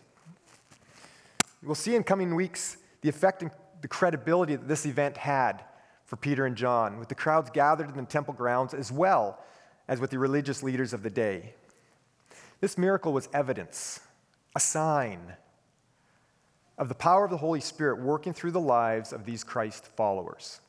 We'll 1.63 1.75
see 1.75 1.95
in 1.95 2.05
coming 2.05 2.35
weeks 2.35 2.79
the 3.03 3.11
effect 3.11 3.43
and 3.43 3.51
the 3.83 3.89
credibility 3.89 4.57
that 4.57 4.69
this 4.69 4.87
event 4.87 5.19
had 5.19 5.63
for 6.07 6.17
Peter 6.17 6.47
and 6.47 6.57
John, 6.57 6.99
with 6.99 7.11
the 7.11 7.15
crowds 7.15 7.51
gathered 7.51 7.91
in 7.91 7.97
the 7.99 8.05
temple 8.05 8.33
grounds 8.33 8.73
as 8.73 8.91
well 8.91 9.45
as 9.89 10.01
with 10.01 10.09
the 10.09 10.19
religious 10.19 10.63
leaders 10.63 10.95
of 10.95 11.03
the 11.03 11.11
day. 11.11 11.53
This 12.63 12.79
miracle 12.79 13.13
was 13.13 13.29
evidence, 13.35 14.01
a 14.55 14.61
sign 14.61 15.35
of 16.79 16.89
the 16.89 16.95
power 16.95 17.25
of 17.25 17.31
the 17.31 17.37
Holy 17.37 17.61
Spirit 17.61 18.01
working 18.01 18.33
through 18.33 18.51
the 18.51 18.61
lives 18.61 19.13
of 19.13 19.25
these 19.25 19.43
Christ 19.45 19.87
followers. 19.97 20.61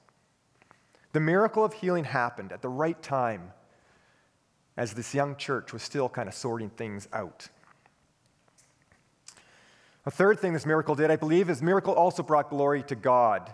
The 1.14 1.20
miracle 1.20 1.64
of 1.64 1.74
healing 1.74 2.06
happened 2.06 2.52
at 2.52 2.62
the 2.62 2.70
right 2.70 3.02
time 3.02 3.52
as 4.78 4.94
this 4.94 5.14
young 5.14 5.36
church 5.36 5.74
was 5.74 5.82
still 5.82 6.08
kind 6.08 6.30
of 6.30 6.36
sorting 6.36 6.70
things 6.70 7.08
out. 7.12 7.50
A 10.06 10.12
third 10.12 10.40
thing 10.40 10.54
this 10.54 10.66
miracle 10.66 10.96
did, 10.96 11.12
I 11.12 11.18
believe, 11.18 11.50
is 11.50 11.62
miracle 11.62 11.94
also 11.94 12.24
brought 12.24 12.50
glory 12.50 12.84
to 12.84 12.96
God. 12.96 13.54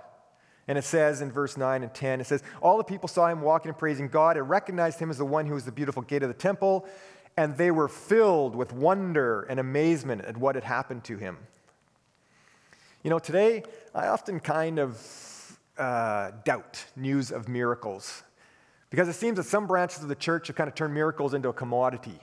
And 0.68 0.78
it 0.78 0.84
says 0.84 1.22
in 1.22 1.32
verse 1.32 1.58
9 1.58 1.84
and 1.84 1.94
10, 1.94 2.22
it 2.22 2.28
says, 2.28 2.44
All 2.62 2.78
the 2.78 2.84
people 2.84 3.10
saw 3.10 3.28
him 3.28 3.42
walking 3.42 3.70
and 3.70 3.78
praising 3.78 4.08
God 4.08 4.38
and 4.38 4.48
recognized 4.48 5.00
him 5.00 5.10
as 5.10 5.18
the 5.18 5.26
one 5.26 5.46
who 5.46 5.56
was 5.56 5.66
the 5.66 5.72
beautiful 5.72 6.04
gate 6.04 6.22
of 6.22 6.30
the 6.30 6.36
temple, 6.36 6.88
and 7.36 7.58
they 7.58 7.72
were 7.72 7.88
filled 7.88 8.56
with 8.56 8.72
wonder 8.72 9.42
and 9.44 9.60
amazement 9.60 10.22
at 10.26 10.38
what 10.38 10.56
had 10.56 10.64
happened 10.64 11.04
to 11.06 11.18
him. 11.18 11.38
You 13.04 13.10
know, 13.10 13.20
today 13.20 13.64
I 13.94 14.08
often 14.08 14.40
kind 14.40 14.80
of 14.80 15.60
uh, 15.78 16.32
doubt 16.46 16.86
news 16.96 17.32
of 17.32 17.50
miracles 17.50 18.24
because 18.90 19.10
it 19.10 19.14
seems 19.14 19.36
that 19.36 19.44
some 19.44 19.68
branches 19.68 20.04
of 20.04 20.08
the 20.08 20.16
church 20.16 20.48
have 20.48 20.56
kind 20.56 20.70
of 20.70 20.76
turned 20.76 20.94
miracles 20.94 21.34
into 21.34 21.50
a 21.50 21.54
commodity. 21.54 22.18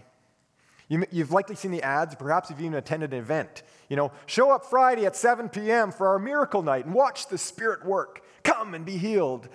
You, 0.89 1.05
have 1.19 1.33
likely 1.33 1.55
seen 1.55 1.71
the 1.71 1.83
ads, 1.83 2.15
perhaps 2.15 2.49
you've 2.49 2.61
even 2.61 2.75
attended 2.75 3.13
an 3.13 3.19
event. 3.19 3.63
You 3.91 3.97
know, 3.97 4.11
show 4.25 4.51
up 4.51 4.65
Friday 4.65 5.05
at 5.05 5.15
7 5.15 5.51
p.m. 5.51 5.93
for 5.93 6.09
our 6.09 6.19
miracle 6.19 6.63
night 6.63 6.87
and 6.87 6.95
watch 6.95 7.29
the 7.29 7.37
Spirit 7.37 7.85
work. 7.85 8.25
Come 8.43 8.75
and 8.75 8.87
be 8.87 8.97
healed. 8.97 9.49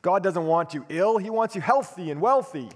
God 0.00 0.22
doesn't 0.22 0.46
want 0.46 0.72
you 0.72 0.86
ill, 0.88 1.18
He 1.18 1.28
wants 1.28 1.54
you 1.54 1.60
healthy 1.60 2.10
and 2.10 2.20
wealthy. 2.20 2.70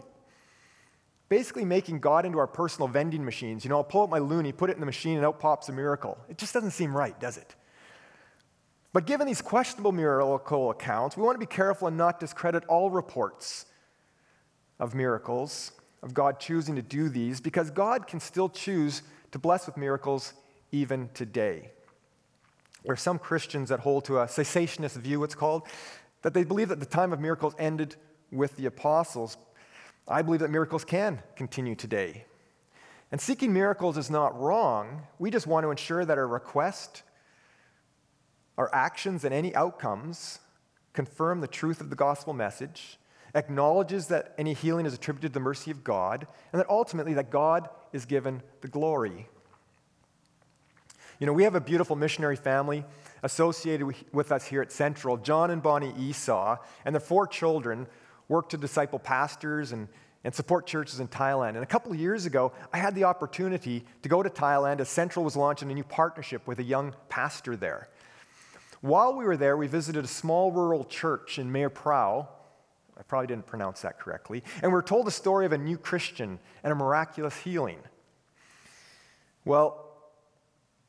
Basically, 1.30 1.64
making 1.64 2.00
God 2.00 2.26
into 2.26 2.38
our 2.38 2.46
personal 2.46 2.88
vending 2.88 3.24
machines. 3.24 3.64
You 3.64 3.70
know, 3.70 3.78
I'll 3.78 3.84
pull 3.84 4.02
out 4.02 4.10
my 4.10 4.20
loonie, 4.20 4.54
put 4.54 4.68
it 4.68 4.74
in 4.74 4.80
the 4.80 4.86
machine, 4.86 5.16
and 5.16 5.24
out 5.24 5.40
pops 5.40 5.70
a 5.70 5.72
miracle. 5.72 6.18
It 6.28 6.36
just 6.36 6.52
doesn't 6.52 6.72
seem 6.72 6.94
right, 6.94 7.18
does 7.18 7.38
it? 7.38 7.56
But 8.96 9.04
given 9.04 9.26
these 9.26 9.42
questionable 9.42 9.92
miracle 9.92 10.70
accounts, 10.70 11.18
we 11.18 11.22
want 11.22 11.34
to 11.34 11.38
be 11.38 11.44
careful 11.44 11.86
and 11.86 11.98
not 11.98 12.18
discredit 12.18 12.64
all 12.64 12.88
reports 12.88 13.66
of 14.78 14.94
miracles, 14.94 15.72
of 16.02 16.14
God 16.14 16.40
choosing 16.40 16.76
to 16.76 16.80
do 16.80 17.10
these, 17.10 17.38
because 17.38 17.70
God 17.70 18.06
can 18.06 18.20
still 18.20 18.48
choose 18.48 19.02
to 19.32 19.38
bless 19.38 19.66
with 19.66 19.76
miracles 19.76 20.32
even 20.72 21.10
today. 21.12 21.72
There 22.84 22.94
are 22.94 22.96
some 22.96 23.18
Christians 23.18 23.68
that 23.68 23.80
hold 23.80 24.06
to 24.06 24.20
a 24.20 24.24
cessationist 24.24 24.96
view, 24.96 25.22
it's 25.24 25.34
called, 25.34 25.64
that 26.22 26.32
they 26.32 26.44
believe 26.44 26.70
that 26.70 26.80
the 26.80 26.86
time 26.86 27.12
of 27.12 27.20
miracles 27.20 27.54
ended 27.58 27.96
with 28.32 28.56
the 28.56 28.64
apostles. 28.64 29.36
I 30.08 30.22
believe 30.22 30.40
that 30.40 30.48
miracles 30.48 30.86
can 30.86 31.20
continue 31.36 31.74
today. 31.74 32.24
And 33.12 33.20
seeking 33.20 33.52
miracles 33.52 33.98
is 33.98 34.08
not 34.08 34.40
wrong. 34.40 35.02
We 35.18 35.30
just 35.30 35.46
want 35.46 35.64
to 35.64 35.70
ensure 35.70 36.06
that 36.06 36.16
our 36.16 36.26
request 36.26 37.02
our 38.58 38.74
actions 38.74 39.24
and 39.24 39.34
any 39.34 39.54
outcomes 39.54 40.38
confirm 40.92 41.40
the 41.40 41.46
truth 41.46 41.80
of 41.80 41.90
the 41.90 41.96
gospel 41.96 42.32
message, 42.32 42.98
acknowledges 43.34 44.08
that 44.08 44.34
any 44.38 44.54
healing 44.54 44.86
is 44.86 44.94
attributed 44.94 45.32
to 45.32 45.34
the 45.34 45.40
mercy 45.40 45.70
of 45.70 45.84
God, 45.84 46.26
and 46.52 46.60
that 46.60 46.68
ultimately 46.70 47.14
that 47.14 47.30
God 47.30 47.68
is 47.92 48.06
given 48.06 48.42
the 48.62 48.68
glory. 48.68 49.28
You 51.18 51.26
know, 51.26 51.32
we 51.32 51.44
have 51.44 51.54
a 51.54 51.60
beautiful 51.60 51.96
missionary 51.96 52.36
family 52.36 52.84
associated 53.22 53.94
with 54.12 54.32
us 54.32 54.46
here 54.46 54.60
at 54.62 54.72
Central. 54.72 55.16
John 55.16 55.50
and 55.50 55.62
Bonnie 55.62 55.94
Esau 55.98 56.56
and 56.84 56.94
their 56.94 57.00
four 57.00 57.26
children 57.26 57.86
work 58.28 58.50
to 58.50 58.58
disciple 58.58 58.98
pastors 58.98 59.72
and, 59.72 59.88
and 60.24 60.34
support 60.34 60.66
churches 60.66 61.00
in 61.00 61.08
Thailand. 61.08 61.50
And 61.50 61.58
a 61.58 61.66
couple 61.66 61.92
of 61.92 61.98
years 61.98 62.26
ago, 62.26 62.52
I 62.72 62.78
had 62.78 62.94
the 62.94 63.04
opportunity 63.04 63.84
to 64.02 64.08
go 64.08 64.22
to 64.22 64.28
Thailand 64.28 64.80
as 64.80 64.88
Central 64.88 65.24
was 65.24 65.36
launching 65.36 65.70
a 65.70 65.74
new 65.74 65.84
partnership 65.84 66.46
with 66.46 66.58
a 66.58 66.64
young 66.64 66.94
pastor 67.08 67.56
there. 67.56 67.88
While 68.80 69.14
we 69.14 69.24
were 69.24 69.36
there, 69.36 69.56
we 69.56 69.66
visited 69.66 70.04
a 70.04 70.08
small 70.08 70.52
rural 70.52 70.84
church 70.84 71.38
in 71.38 71.50
Mae 71.50 71.66
Prao. 71.66 72.28
I 72.98 73.02
probably 73.02 73.26
didn't 73.26 73.46
pronounce 73.46 73.82
that 73.82 73.98
correctly. 73.98 74.42
And 74.62 74.70
we 74.70 74.74
were 74.74 74.82
told 74.82 75.06
the 75.06 75.10
story 75.10 75.46
of 75.46 75.52
a 75.52 75.58
new 75.58 75.76
Christian 75.76 76.38
and 76.62 76.72
a 76.72 76.76
miraculous 76.76 77.36
healing. 77.36 77.78
Well, 79.44 79.82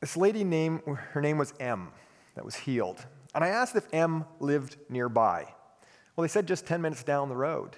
this 0.00 0.16
lady 0.16 0.44
name, 0.44 0.80
her 1.12 1.20
name 1.20 1.38
was 1.38 1.52
M, 1.60 1.88
that 2.34 2.44
was 2.44 2.54
healed. 2.54 3.04
And 3.34 3.44
I 3.44 3.48
asked 3.48 3.76
if 3.76 3.86
M 3.92 4.24
lived 4.40 4.76
nearby. 4.88 5.46
Well, 6.16 6.22
they 6.22 6.28
said 6.28 6.46
just 6.46 6.66
10 6.66 6.80
minutes 6.80 7.02
down 7.02 7.28
the 7.28 7.36
road. 7.36 7.76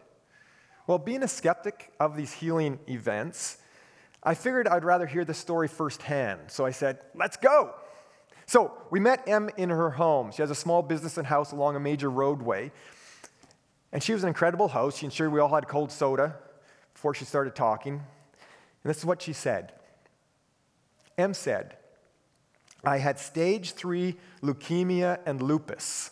Well, 0.87 0.99
being 0.99 1.23
a 1.23 1.29
skeptic 1.29 1.92
of 2.01 2.16
these 2.16 2.33
healing 2.33 2.79
events, 2.88 3.59
I 4.23 4.35
figured 4.35 4.68
I'd 4.68 4.85
rather 4.85 5.07
hear 5.07 5.25
the 5.25 5.35
story 5.35 5.68
firsthand. 5.68 6.40
So 6.49 6.66
I 6.66 6.70
said, 6.70 7.01
let's 7.14 7.37
go. 7.37 7.75
So 8.50 8.72
we 8.90 8.98
met 8.98 9.28
M 9.28 9.48
in 9.56 9.68
her 9.68 9.90
home. 9.90 10.32
She 10.32 10.42
has 10.42 10.50
a 10.50 10.56
small 10.56 10.82
business 10.82 11.16
and 11.16 11.24
house 11.24 11.52
along 11.52 11.76
a 11.76 11.78
major 11.78 12.10
roadway. 12.10 12.72
And 13.92 14.02
she 14.02 14.12
was 14.12 14.24
an 14.24 14.28
incredible 14.28 14.66
host. 14.66 14.98
She 14.98 15.06
ensured 15.06 15.30
we 15.30 15.38
all 15.38 15.54
had 15.54 15.68
cold 15.68 15.92
soda 15.92 16.34
before 16.92 17.14
she 17.14 17.24
started 17.24 17.54
talking. 17.54 17.92
And 17.92 18.90
this 18.90 18.98
is 18.98 19.04
what 19.04 19.22
she 19.22 19.32
said 19.32 19.70
M 21.16 21.32
said, 21.32 21.76
I 22.82 22.98
had 22.98 23.20
stage 23.20 23.74
three 23.74 24.16
leukemia 24.42 25.20
and 25.24 25.40
lupus. 25.40 26.10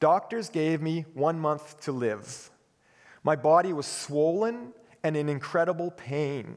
Doctors 0.00 0.48
gave 0.48 0.80
me 0.80 1.04
one 1.12 1.38
month 1.38 1.82
to 1.82 1.92
live. 1.92 2.48
My 3.22 3.36
body 3.36 3.74
was 3.74 3.84
swollen 3.84 4.72
and 5.04 5.18
in 5.18 5.28
incredible 5.28 5.90
pain. 5.90 6.56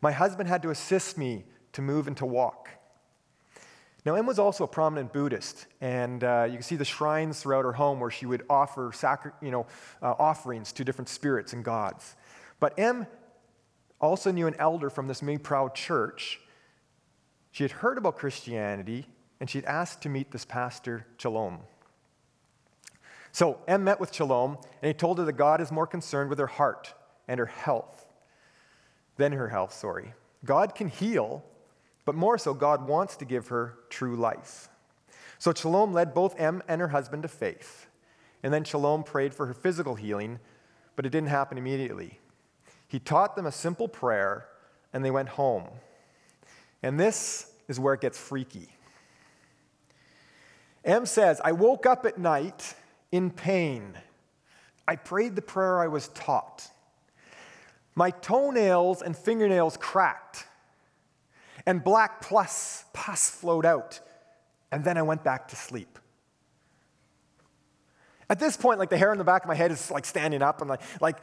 My 0.00 0.12
husband 0.12 0.48
had 0.48 0.62
to 0.62 0.70
assist 0.70 1.18
me 1.18 1.44
to 1.74 1.82
move 1.82 2.06
and 2.06 2.16
to 2.16 2.24
walk. 2.24 2.70
Now, 4.06 4.14
M 4.14 4.24
was 4.24 4.38
also 4.38 4.62
a 4.62 4.68
prominent 4.68 5.12
Buddhist, 5.12 5.66
and 5.80 6.22
uh, 6.22 6.44
you 6.46 6.52
can 6.52 6.62
see 6.62 6.76
the 6.76 6.84
shrines 6.84 7.40
throughout 7.40 7.64
her 7.64 7.72
home 7.72 7.98
where 7.98 8.12
she 8.12 8.24
would 8.24 8.44
offer 8.48 8.92
sacri- 8.94 9.32
you 9.42 9.50
know, 9.50 9.66
uh, 10.00 10.14
offerings 10.16 10.70
to 10.74 10.84
different 10.84 11.08
spirits 11.08 11.52
and 11.52 11.64
gods. 11.64 12.14
But 12.60 12.78
M 12.78 13.08
also 14.00 14.30
knew 14.30 14.46
an 14.46 14.54
elder 14.60 14.90
from 14.90 15.08
this 15.08 15.22
Prao 15.22 15.74
church. 15.74 16.38
She 17.50 17.64
had 17.64 17.72
heard 17.72 17.98
about 17.98 18.16
Christianity, 18.16 19.08
and 19.40 19.50
she'd 19.50 19.64
asked 19.64 20.02
to 20.02 20.08
meet 20.08 20.30
this 20.30 20.44
pastor, 20.44 21.04
Chalom. 21.18 21.58
So 23.32 23.58
M 23.66 23.82
met 23.82 23.98
with 23.98 24.12
Chalom, 24.12 24.62
and 24.82 24.88
he 24.88 24.94
told 24.94 25.18
her 25.18 25.24
that 25.24 25.32
God 25.32 25.60
is 25.60 25.72
more 25.72 25.86
concerned 25.86 26.30
with 26.30 26.38
her 26.38 26.46
heart 26.46 26.94
and 27.26 27.40
her 27.40 27.46
health 27.46 28.06
than 29.16 29.32
her 29.32 29.48
health, 29.48 29.72
sorry. 29.72 30.14
God 30.44 30.76
can 30.76 30.86
heal, 30.86 31.42
but 32.06 32.14
more 32.14 32.38
so, 32.38 32.54
God 32.54 32.88
wants 32.88 33.16
to 33.16 33.26
give 33.26 33.48
her 33.48 33.74
true 33.90 34.16
life. 34.16 34.68
So 35.38 35.52
Chalom 35.52 35.92
led 35.92 36.14
both 36.14 36.38
M 36.40 36.62
and 36.68 36.80
her 36.80 36.88
husband 36.88 37.24
to 37.24 37.28
faith. 37.28 37.88
And 38.42 38.54
then 38.54 38.64
Chalom 38.64 39.04
prayed 39.04 39.34
for 39.34 39.46
her 39.46 39.52
physical 39.52 39.96
healing, 39.96 40.38
but 40.94 41.04
it 41.04 41.10
didn't 41.10 41.28
happen 41.28 41.58
immediately. 41.58 42.20
He 42.86 43.00
taught 43.00 43.34
them 43.34 43.44
a 43.44 43.52
simple 43.52 43.88
prayer, 43.88 44.46
and 44.92 45.04
they 45.04 45.10
went 45.10 45.30
home. 45.30 45.64
And 46.82 46.98
this 46.98 47.50
is 47.66 47.80
where 47.80 47.94
it 47.94 48.00
gets 48.00 48.16
freaky. 48.16 48.68
M 50.84 51.04
says, 51.04 51.40
I 51.44 51.50
woke 51.50 51.84
up 51.84 52.06
at 52.06 52.16
night 52.16 52.74
in 53.10 53.30
pain. 53.30 53.98
I 54.86 54.94
prayed 54.94 55.34
the 55.34 55.42
prayer 55.42 55.80
I 55.80 55.88
was 55.88 56.06
taught. 56.08 56.70
My 57.96 58.12
toenails 58.12 59.02
and 59.02 59.16
fingernails 59.16 59.76
cracked 59.76 60.46
and 61.66 61.82
black 61.82 62.20
plus 62.20 62.84
pus 62.92 63.28
flowed 63.28 63.66
out. 63.66 64.00
And 64.72 64.84
then 64.84 64.96
I 64.96 65.02
went 65.02 65.24
back 65.24 65.48
to 65.48 65.56
sleep. 65.56 65.98
At 68.28 68.40
this 68.40 68.56
point, 68.56 68.78
like 68.78 68.90
the 68.90 68.98
hair 68.98 69.10
on 69.10 69.18
the 69.18 69.24
back 69.24 69.42
of 69.42 69.48
my 69.48 69.54
head 69.54 69.70
is 69.70 69.90
like 69.90 70.04
standing 70.04 70.42
up 70.42 70.60
and 70.60 70.68
like, 70.68 70.80
like 71.00 71.18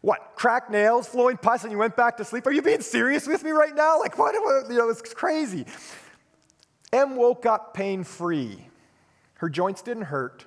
what? 0.00 0.32
Cracked 0.36 0.70
nails, 0.70 1.08
flowing 1.08 1.36
pus, 1.36 1.64
and 1.64 1.72
you 1.72 1.78
went 1.78 1.96
back 1.96 2.18
to 2.18 2.24
sleep? 2.24 2.46
Are 2.46 2.52
you 2.52 2.62
being 2.62 2.82
serious 2.82 3.26
with 3.26 3.42
me 3.42 3.50
right 3.50 3.74
now? 3.74 3.98
Like, 3.98 4.18
what? 4.18 4.34
You 4.34 4.76
know, 4.76 4.88
it's 4.90 5.14
crazy. 5.14 5.66
M 6.92 7.16
woke 7.16 7.46
up 7.46 7.74
pain 7.74 8.04
free. 8.04 8.68
Her 9.34 9.48
joints 9.48 9.82
didn't 9.82 10.04
hurt. 10.04 10.46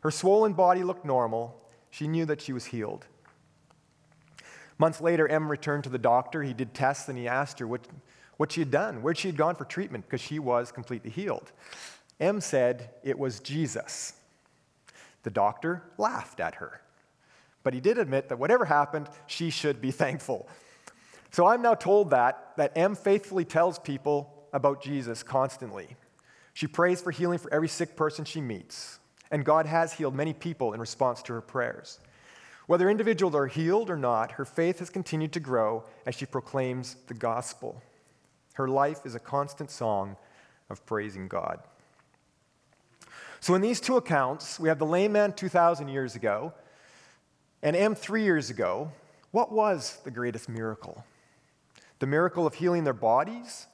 Her 0.00 0.10
swollen 0.10 0.52
body 0.52 0.82
looked 0.82 1.04
normal. 1.04 1.60
She 1.90 2.08
knew 2.08 2.24
that 2.26 2.40
she 2.40 2.52
was 2.52 2.66
healed. 2.66 3.06
Months 4.78 5.00
later, 5.00 5.28
M 5.28 5.50
returned 5.50 5.84
to 5.84 5.90
the 5.90 5.98
doctor. 5.98 6.42
He 6.42 6.52
did 6.52 6.74
tests 6.74 7.08
and 7.08 7.16
he 7.16 7.28
asked 7.28 7.58
her, 7.60 7.66
What, 7.66 7.86
what 8.42 8.50
she 8.50 8.60
had 8.60 8.72
done, 8.72 9.02
where 9.02 9.14
she 9.14 9.28
had 9.28 9.36
gone 9.36 9.54
for 9.54 9.64
treatment, 9.64 10.04
because 10.04 10.20
she 10.20 10.40
was 10.40 10.72
completely 10.72 11.10
healed. 11.10 11.52
M 12.18 12.40
said 12.40 12.90
it 13.04 13.16
was 13.16 13.38
Jesus. 13.38 14.14
The 15.22 15.30
doctor 15.30 15.84
laughed 15.96 16.40
at 16.40 16.56
her. 16.56 16.80
But 17.62 17.72
he 17.72 17.78
did 17.78 17.98
admit 17.98 18.28
that 18.30 18.40
whatever 18.40 18.64
happened, 18.64 19.08
she 19.28 19.50
should 19.50 19.80
be 19.80 19.90
thankful. 20.04 20.48
So 21.30 21.46
I'm 21.46 21.62
now 21.62 21.74
told 21.74 22.10
that, 22.10 22.54
that 22.56 22.72
M 22.74 22.96
faithfully 22.96 23.44
tells 23.44 23.78
people 23.78 24.48
about 24.52 24.82
Jesus 24.82 25.22
constantly. 25.22 25.94
She 26.52 26.66
prays 26.66 27.00
for 27.00 27.12
healing 27.12 27.38
for 27.38 27.54
every 27.54 27.68
sick 27.68 27.94
person 27.94 28.24
she 28.24 28.40
meets. 28.40 28.98
And 29.30 29.44
God 29.44 29.66
has 29.66 29.92
healed 29.92 30.16
many 30.16 30.32
people 30.32 30.72
in 30.72 30.80
response 30.80 31.22
to 31.22 31.32
her 31.34 31.40
prayers. 31.42 32.00
Whether 32.66 32.90
individuals 32.90 33.36
are 33.36 33.46
healed 33.46 33.88
or 33.88 33.96
not, 33.96 34.32
her 34.32 34.44
faith 34.44 34.80
has 34.80 34.90
continued 34.90 35.32
to 35.34 35.38
grow 35.38 35.84
as 36.06 36.16
she 36.16 36.26
proclaims 36.26 36.96
the 37.06 37.14
gospel. 37.14 37.80
Her 38.54 38.68
life 38.68 39.06
is 39.06 39.14
a 39.14 39.20
constant 39.20 39.70
song 39.70 40.16
of 40.68 40.84
praising 40.86 41.28
God. 41.28 41.60
So, 43.40 43.54
in 43.54 43.60
these 43.60 43.80
two 43.80 43.96
accounts, 43.96 44.60
we 44.60 44.68
have 44.68 44.78
the 44.78 44.86
lame 44.86 45.12
man 45.12 45.32
2,000 45.32 45.88
years 45.88 46.14
ago 46.14 46.52
and 47.62 47.74
M 47.74 47.94
three 47.94 48.24
years 48.24 48.50
ago. 48.50 48.92
What 49.30 49.50
was 49.50 49.98
the 50.04 50.10
greatest 50.10 50.48
miracle? 50.48 51.04
The 51.98 52.06
miracle 52.06 52.46
of 52.46 52.54
healing 52.54 52.84
their 52.84 52.92
bodies 52.92 53.66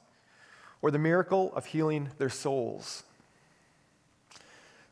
or 0.81 0.91
the 0.91 0.99
miracle 0.99 1.53
of 1.55 1.65
healing 1.67 2.09
their 2.17 2.29
souls? 2.29 3.03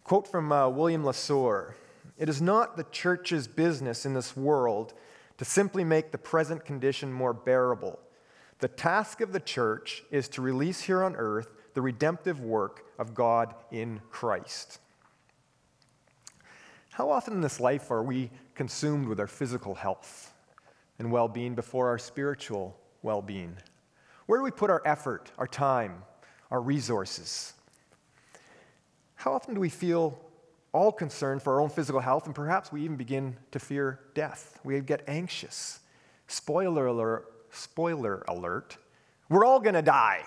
Quote 0.04 0.28
from 0.28 0.52
uh, 0.52 0.70
William 0.70 1.04
LaSor 1.04 1.74
It 2.18 2.30
is 2.30 2.42
not 2.42 2.78
the 2.78 2.86
church's 2.86 3.48
business 3.48 4.06
in 4.06 4.14
this 4.14 4.36
world 4.36 4.94
to 5.38 5.46
simply 5.46 5.84
make 5.84 6.12
the 6.12 6.18
present 6.18 6.66
condition 6.66 7.12
more 7.12 7.34
bearable 7.34 8.00
the 8.60 8.68
task 8.68 9.22
of 9.22 9.34
the 9.34 9.40
church 9.40 10.04
is 10.12 10.28
to 10.30 10.42
release 10.42 10.82
here 10.82 11.04
on 11.04 11.16
earth 11.16 11.50
the 11.74 11.82
redemptive 11.82 12.40
work 12.40 12.86
of 12.98 13.14
God 13.14 13.54
in 13.72 14.02
Christ. 14.10 14.80
How 16.90 17.12
often 17.12 17.36
in 17.36 17.42
this 17.42 17.60
life 17.60 17.92
are 17.92 18.02
we 18.02 18.32
consumed 18.56 19.08
with 19.08 19.20
our 19.20 19.28
physical 19.28 19.76
health 19.76 20.34
and 20.98 21.12
well 21.12 21.28
being 21.28 21.54
before 21.54 21.88
our 21.90 22.00
spiritual 22.00 22.76
well 23.04 23.22
being? 23.22 23.56
Where 24.26 24.40
do 24.40 24.44
we 24.44 24.50
put 24.50 24.72
our 24.72 24.82
effort, 24.84 25.32
our 25.38 25.46
time, 25.46 26.02
our 26.50 26.60
resources? 26.60 27.54
How 29.14 29.34
often 29.34 29.54
do 29.54 29.60
we 29.60 29.70
feel 29.70 30.20
all 30.74 30.92
concerned 30.92 31.44
for 31.44 31.54
our 31.54 31.62
own 31.62 31.70
physical 31.70 32.02
health 32.02 32.26
and 32.26 32.34
perhaps 32.34 32.72
we 32.72 32.82
even 32.84 32.98
begin 32.98 33.38
to 33.52 33.60
fear 33.60 34.00
death? 34.16 34.60
We 34.64 34.80
get 34.82 35.04
anxious. 35.08 35.80
Spoiler 36.26 36.88
alert 36.88 37.26
spoiler 37.58 38.24
alert, 38.28 38.78
we're 39.30 39.46
all 39.46 39.60
going 39.60 39.76
to 39.76 39.82
die. 39.82 40.24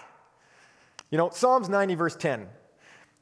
You 1.10 1.18
know, 1.18 1.30
Psalms 1.30 1.68
90, 1.68 1.94
verse 1.94 2.16
10. 2.16 2.48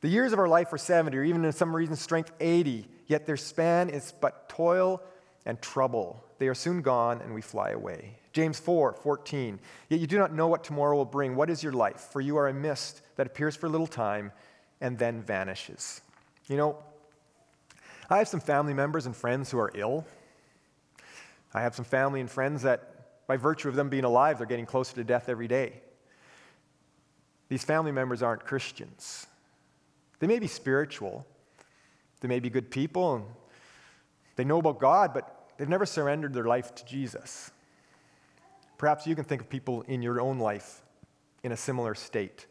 The 0.01 0.09
years 0.09 0.33
of 0.33 0.39
our 0.39 0.49
life 0.49 0.73
are 0.73 0.79
70, 0.79 1.17
or 1.17 1.25
even 1.25 1.45
in 1.45 1.53
some 1.53 1.75
reasons, 1.75 2.01
strength 2.01 2.33
80, 2.41 2.87
yet 3.07 3.27
their 3.27 3.37
span 3.37 3.89
is 3.89 4.13
but 4.21 4.49
toil 4.49 5.03
and 5.45 5.61
trouble. 5.61 6.23
They 6.39 6.49
are 6.49 6.55
soon 6.55 6.83
gone, 6.83 7.21
and 7.21 7.35
we 7.35 7.41
fly 7.41 7.71
away. 7.71 8.19
James 8.33 8.61
4, 8.61 8.93
14. 8.93 9.59
Yet 9.89 10.01
you 10.01 10.07
do 10.07 10.19
not 10.19 10.33
know 10.33 10.47
what 10.47 10.63
tomorrow 10.63 10.97
will 10.97 11.05
bring. 11.05 11.35
What 11.35 11.51
is 11.51 11.63
your 11.63 11.73
life? 11.73 12.09
For 12.13 12.21
you 12.21 12.37
are 12.37 12.49
a 12.49 12.55
mist 12.55 13.01
that 13.17 13.27
appears 13.27 13.57
for 13.57 13.67
a 13.67 13.69
little 13.69 13.87
time 13.87 14.31
and 14.81 14.97
then 14.97 15.23
vanishes. 15.23 16.01
You 16.47 16.57
know, 16.57 16.77
I 18.09 18.19
have 18.19 18.29
some 18.29 18.41
family 18.41 18.75
members 18.75 19.07
and 19.07 19.17
friends 19.17 19.51
who 19.51 19.59
are 19.59 19.73
ill. 19.75 20.07
I 21.53 21.63
have 21.63 21.75
some 21.75 21.85
family 21.85 22.21
and 22.21 22.31
friends 22.31 22.63
that 22.63 22.98
by 23.29 23.37
virtue 23.37 23.69
of 23.69 23.77
them 23.77 23.89
being 23.91 24.05
alive, 24.05 24.39
they're 24.39 24.47
getting 24.47 24.67
closer 24.67 24.97
to 24.97 25.05
death 25.05 25.29
every 25.29 25.47
day. 25.47 25.83
These 27.49 27.63
family 27.63 27.93
members 27.93 28.23
aren't 28.23 28.45
Christians. 28.45 29.27
They 30.19 30.27
may 30.27 30.41
be 30.41 30.49
spiritual, 30.49 31.25
they 32.21 32.27
may 32.27 32.41
be 32.41 32.51
good 32.51 32.71
people, 32.71 33.15
and 33.15 33.25
they 34.35 34.45
know 34.45 34.59
about 34.59 34.81
God, 34.81 35.15
but 35.15 35.51
they've 35.57 35.69
never 35.69 35.87
surrendered 35.87 36.33
their 36.35 36.45
life 36.45 36.75
to 36.75 36.85
Jesus. 36.85 37.53
Perhaps 38.79 39.07
you 39.07 39.15
can 39.15 39.25
think 39.25 39.43
of 39.43 39.49
people 39.49 39.83
in 39.83 40.03
your 40.03 40.21
own 40.21 40.39
life 40.39 40.83
in 41.45 41.53
a 41.53 41.57
similar 41.57 41.95
state. 41.95 42.47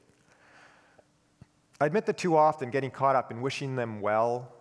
I 1.81 1.85
admit 1.85 2.05
that 2.05 2.17
too 2.17 2.37
often 2.37 2.69
getting 2.69 2.91
caught 2.91 3.15
up 3.15 3.31
in 3.31 3.41
wishing 3.41 3.75
them 3.75 3.99
well, 3.99 4.53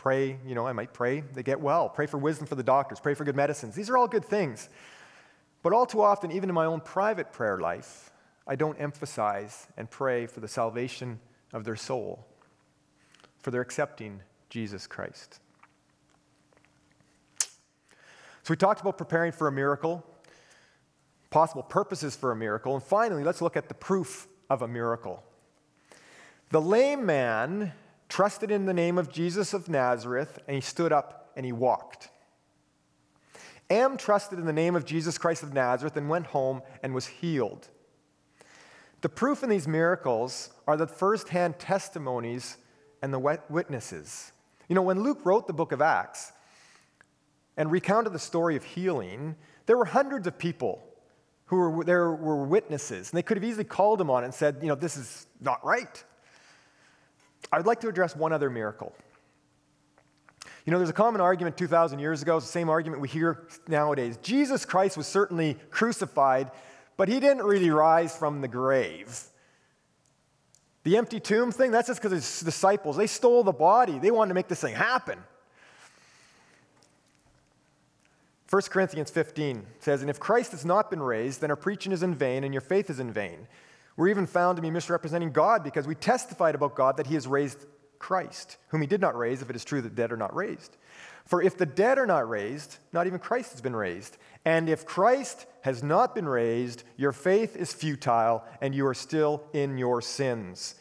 pray, 0.00 0.38
you 0.46 0.54
know, 0.54 0.66
I 0.66 0.72
might 0.72 0.94
pray 0.94 1.20
they 1.34 1.42
get 1.42 1.60
well, 1.60 1.90
pray 1.90 2.06
for 2.06 2.16
wisdom 2.16 2.46
for 2.46 2.54
the 2.54 2.62
doctors, 2.62 2.98
pray 2.98 3.12
for 3.12 3.22
good 3.22 3.36
medicines. 3.36 3.74
These 3.74 3.90
are 3.90 3.98
all 3.98 4.08
good 4.08 4.24
things. 4.24 4.70
But 5.62 5.74
all 5.74 5.84
too 5.84 6.00
often, 6.00 6.32
even 6.32 6.48
in 6.48 6.54
my 6.54 6.64
own 6.64 6.80
private 6.80 7.32
prayer 7.32 7.58
life, 7.58 8.10
I 8.46 8.56
don't 8.56 8.80
emphasize 8.80 9.66
and 9.76 9.90
pray 9.90 10.24
for 10.24 10.40
the 10.40 10.48
salvation 10.48 11.20
of 11.52 11.64
their 11.64 11.76
soul, 11.76 12.26
for 13.40 13.50
their 13.50 13.60
accepting 13.60 14.22
Jesus 14.48 14.86
Christ. 14.86 15.38
So 17.38 18.48
we 18.48 18.56
talked 18.56 18.80
about 18.80 18.96
preparing 18.96 19.32
for 19.32 19.48
a 19.48 19.52
miracle, 19.52 20.02
possible 21.28 21.62
purposes 21.62 22.16
for 22.16 22.32
a 22.32 22.36
miracle, 22.36 22.72
and 22.72 22.82
finally, 22.82 23.22
let's 23.22 23.42
look 23.42 23.54
at 23.54 23.68
the 23.68 23.74
proof 23.74 24.28
of 24.48 24.62
a 24.62 24.68
miracle. 24.68 25.22
The 26.48 26.60
lame 26.62 27.04
man 27.04 27.74
trusted 28.10 28.50
in 28.50 28.66
the 28.66 28.74
name 28.74 28.98
of 28.98 29.10
Jesus 29.10 29.54
of 29.54 29.68
Nazareth, 29.68 30.38
and 30.46 30.54
he 30.54 30.60
stood 30.60 30.92
up 30.92 31.30
and 31.36 31.46
he 31.46 31.52
walked. 31.52 32.10
M 33.70 33.96
trusted 33.96 34.38
in 34.38 34.46
the 34.46 34.52
name 34.52 34.74
of 34.74 34.84
Jesus 34.84 35.16
Christ 35.16 35.44
of 35.44 35.54
Nazareth 35.54 35.96
and 35.96 36.08
went 36.08 36.26
home 36.26 36.60
and 36.82 36.92
was 36.92 37.06
healed. 37.06 37.68
The 39.00 39.08
proof 39.08 39.42
in 39.42 39.48
these 39.48 39.68
miracles 39.68 40.50
are 40.66 40.76
the 40.76 40.88
firsthand 40.88 41.58
testimonies 41.58 42.58
and 43.00 43.14
the 43.14 43.38
witnesses. 43.48 44.32
You 44.68 44.74
know, 44.74 44.82
when 44.82 45.02
Luke 45.02 45.20
wrote 45.24 45.46
the 45.46 45.52
book 45.52 45.72
of 45.72 45.80
Acts 45.80 46.32
and 47.56 47.70
recounted 47.70 48.12
the 48.12 48.18
story 48.18 48.56
of 48.56 48.64
healing, 48.64 49.36
there 49.66 49.76
were 49.76 49.86
hundreds 49.86 50.26
of 50.26 50.36
people 50.36 50.82
who 51.46 51.56
were, 51.56 51.84
there 51.84 52.10
were 52.10 52.44
witnesses, 52.44 53.10
and 53.10 53.16
they 53.16 53.22
could 53.22 53.36
have 53.36 53.44
easily 53.44 53.64
called 53.64 54.00
him 54.00 54.10
on 54.10 54.22
it 54.22 54.26
and 54.26 54.34
said, 54.34 54.58
you 54.60 54.68
know, 54.68 54.74
this 54.74 54.96
is 54.96 55.26
not 55.40 55.64
right. 55.64 56.04
I'd 57.52 57.66
like 57.66 57.80
to 57.80 57.88
address 57.88 58.14
one 58.14 58.32
other 58.32 58.50
miracle. 58.50 58.94
You 60.64 60.72
know, 60.72 60.78
there's 60.78 60.90
a 60.90 60.94
common 60.94 61.20
argument 61.20 61.56
2,000 61.56 61.98
years 61.98 62.22
ago, 62.22 62.36
it's 62.36 62.46
the 62.46 62.52
same 62.52 62.68
argument 62.68 63.00
we 63.00 63.08
hear 63.08 63.46
nowadays. 63.66 64.18
Jesus 64.22 64.64
Christ 64.64 64.96
was 64.96 65.06
certainly 65.06 65.56
crucified, 65.70 66.50
but 66.96 67.08
he 67.08 67.18
didn't 67.18 67.44
really 67.44 67.70
rise 67.70 68.16
from 68.16 68.40
the 68.40 68.48
grave. 68.48 69.24
The 70.82 70.96
empty 70.96 71.20
tomb 71.20 71.52
thing, 71.52 71.70
that's 71.70 71.88
just 71.88 72.00
because 72.00 72.12
his 72.12 72.40
disciples, 72.40 72.96
they 72.96 73.06
stole 73.06 73.44
the 73.44 73.52
body. 73.52 73.98
They 73.98 74.10
wanted 74.10 74.28
to 74.28 74.34
make 74.34 74.48
this 74.48 74.60
thing 74.60 74.74
happen. 74.74 75.18
1 78.48 78.62
Corinthians 78.62 79.10
15 79.10 79.64
says, 79.78 80.00
And 80.00 80.10
if 80.10 80.18
Christ 80.18 80.50
has 80.52 80.64
not 80.64 80.90
been 80.90 81.02
raised, 81.02 81.40
then 81.40 81.50
our 81.50 81.56
preaching 81.56 81.92
is 81.92 82.02
in 82.02 82.14
vain 82.14 82.42
and 82.42 82.52
your 82.52 82.62
faith 82.62 82.90
is 82.90 82.98
in 82.98 83.12
vain. 83.12 83.46
We're 84.00 84.08
even 84.08 84.26
found 84.26 84.56
to 84.56 84.62
be 84.62 84.70
misrepresenting 84.70 85.30
God 85.30 85.62
because 85.62 85.86
we 85.86 85.94
testified 85.94 86.54
about 86.54 86.74
God 86.74 86.96
that 86.96 87.06
he 87.06 87.12
has 87.16 87.26
raised 87.26 87.66
Christ, 87.98 88.56
whom 88.68 88.80
he 88.80 88.86
did 88.86 89.02
not 89.02 89.14
raise, 89.14 89.42
if 89.42 89.50
it 89.50 89.56
is 89.56 89.62
true 89.62 89.82
that 89.82 89.94
dead 89.94 90.10
are 90.10 90.16
not 90.16 90.34
raised. 90.34 90.78
For 91.26 91.42
if 91.42 91.58
the 91.58 91.66
dead 91.66 91.98
are 91.98 92.06
not 92.06 92.26
raised, 92.26 92.78
not 92.94 93.06
even 93.06 93.18
Christ 93.18 93.52
has 93.52 93.60
been 93.60 93.76
raised. 93.76 94.16
And 94.46 94.70
if 94.70 94.86
Christ 94.86 95.44
has 95.60 95.82
not 95.82 96.14
been 96.14 96.26
raised, 96.26 96.82
your 96.96 97.12
faith 97.12 97.56
is 97.56 97.74
futile 97.74 98.42
and 98.62 98.74
you 98.74 98.86
are 98.86 98.94
still 98.94 99.42
in 99.52 99.76
your 99.76 100.00
sins. 100.00 100.76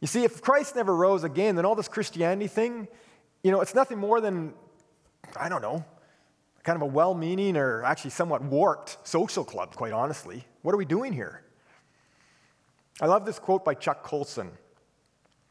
You 0.00 0.06
see, 0.06 0.24
if 0.24 0.40
Christ 0.40 0.74
never 0.74 0.96
rose 0.96 1.24
again, 1.24 1.54
then 1.54 1.66
all 1.66 1.74
this 1.74 1.86
Christianity 1.86 2.48
thing, 2.48 2.88
you 3.42 3.50
know, 3.50 3.60
it's 3.60 3.74
nothing 3.74 3.98
more 3.98 4.22
than, 4.22 4.54
I 5.38 5.50
don't 5.50 5.60
know, 5.60 5.84
kind 6.62 6.76
of 6.76 6.80
a 6.80 6.90
well 6.90 7.12
meaning 7.12 7.58
or 7.58 7.84
actually 7.84 8.12
somewhat 8.12 8.42
warped 8.42 9.06
social 9.06 9.44
club, 9.44 9.76
quite 9.76 9.92
honestly. 9.92 10.46
What 10.62 10.74
are 10.74 10.78
we 10.78 10.86
doing 10.86 11.12
here? 11.12 11.42
I 13.00 13.06
love 13.06 13.24
this 13.24 13.38
quote 13.38 13.64
by 13.64 13.74
Chuck 13.74 14.02
Colson. 14.02 14.50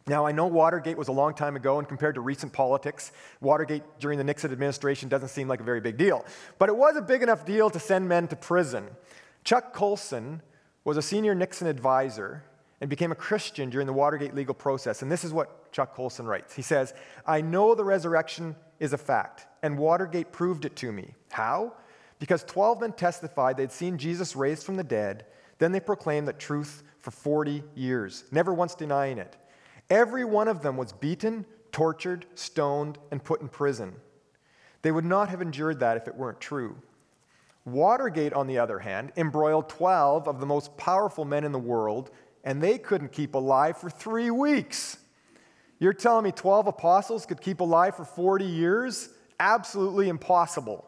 Now, 0.08 0.26
I 0.26 0.32
know 0.32 0.48
Watergate 0.48 0.98
was 0.98 1.10
a 1.10 1.14
long 1.14 1.34
time 1.34 1.58
ago, 1.58 1.80
and 1.80 1.88
compared 1.88 2.16
to 2.16 2.22
recent 2.22 2.54
politics, 2.54 3.12
Watergate 3.42 3.84
during 4.00 4.18
the 4.18 4.24
Nixon 4.24 4.52
administration 4.52 5.10
doesn't 5.10 5.30
seem 5.30 5.50
like 5.50 5.60
a 5.60 5.64
very 5.64 5.82
big 5.82 5.98
deal. 5.98 6.26
But 6.58 6.70
it 6.70 6.78
was 6.78 6.96
a 6.96 7.02
big 7.02 7.24
enough 7.24 7.46
deal 7.46 7.70
to 7.70 7.80
send 7.80 8.08
men 8.08 8.28
to 8.30 8.36
prison. 8.38 8.88
Chuck 9.44 9.74
Colson 9.74 10.42
was 10.86 10.96
a 10.96 11.02
senior 11.02 11.36
Nixon 11.36 11.68
advisor 11.68 12.44
and 12.80 12.90
became 12.90 13.12
a 13.12 13.16
Christian 13.16 13.70
during 13.70 13.88
the 13.88 13.94
Watergate 13.94 14.34
legal 14.34 14.54
process. 14.54 15.02
And 15.02 15.12
this 15.12 15.26
is 15.26 15.34
what 15.34 15.72
Chuck 15.74 15.94
Colson 15.94 16.26
writes 16.26 16.56
He 16.56 16.62
says, 16.62 16.94
I 17.26 17.42
know 17.42 17.76
the 17.76 17.84
resurrection 17.84 18.56
is 18.80 18.94
a 18.94 18.98
fact, 18.98 19.46
and 19.62 19.78
Watergate 19.78 20.32
proved 20.32 20.64
it 20.64 20.76
to 20.78 20.92
me. 20.92 21.16
How? 21.32 21.74
Because 22.20 22.44
12 22.46 22.82
men 22.82 22.94
testified 22.94 23.58
they'd 23.58 23.72
seen 23.72 23.98
Jesus 23.98 24.36
raised 24.36 24.64
from 24.64 24.76
the 24.76 24.84
dead. 24.84 25.26
Then 25.60 25.72
they 25.72 25.80
proclaimed 25.80 26.28
that 26.28 26.40
truth 26.40 26.84
for 27.00 27.12
40 27.12 27.64
years, 27.76 28.24
never 28.32 28.54
once 28.54 28.76
denying 28.76 29.18
it. 29.18 29.38
Every 29.90 30.26
one 30.26 30.48
of 30.48 30.62
them 30.62 30.78
was 30.78 30.92
beaten, 30.92 31.46
tortured, 31.72 32.26
stoned, 32.36 32.98
and 33.12 33.24
put 33.24 33.42
in 33.42 33.48
prison. 33.48 33.96
They 34.82 34.92
would 34.92 35.06
not 35.06 35.30
have 35.30 35.42
endured 35.42 35.80
that 35.80 35.98
if 35.98 36.08
it 36.08 36.16
weren't 36.16 36.40
true. 36.42 36.78
Watergate, 37.66 38.34
on 38.34 38.48
the 38.48 38.60
other 38.60 38.80
hand, 38.80 39.12
embroiled 39.18 39.68
12 39.70 40.28
of 40.28 40.40
the 40.40 40.46
most 40.46 40.78
powerful 40.78 41.26
men 41.26 41.44
in 41.44 41.52
the 41.52 41.60
world, 41.60 42.12
and 42.44 42.62
they 42.62 42.78
couldn't 42.78 43.12
keep 43.12 43.36
alive 43.36 43.78
for 43.78 43.90
three 43.90 44.32
weeks. 44.32 44.98
You're 45.80 45.94
telling 45.94 46.24
me 46.24 46.32
12 46.32 46.68
apostles 46.68 47.26
could 47.26 47.42
keep 47.42 47.60
alive 47.60 47.96
for 47.96 48.06
40 48.06 48.46
years? 48.46 49.10
Absolutely 49.40 50.10
impossible. 50.10 50.87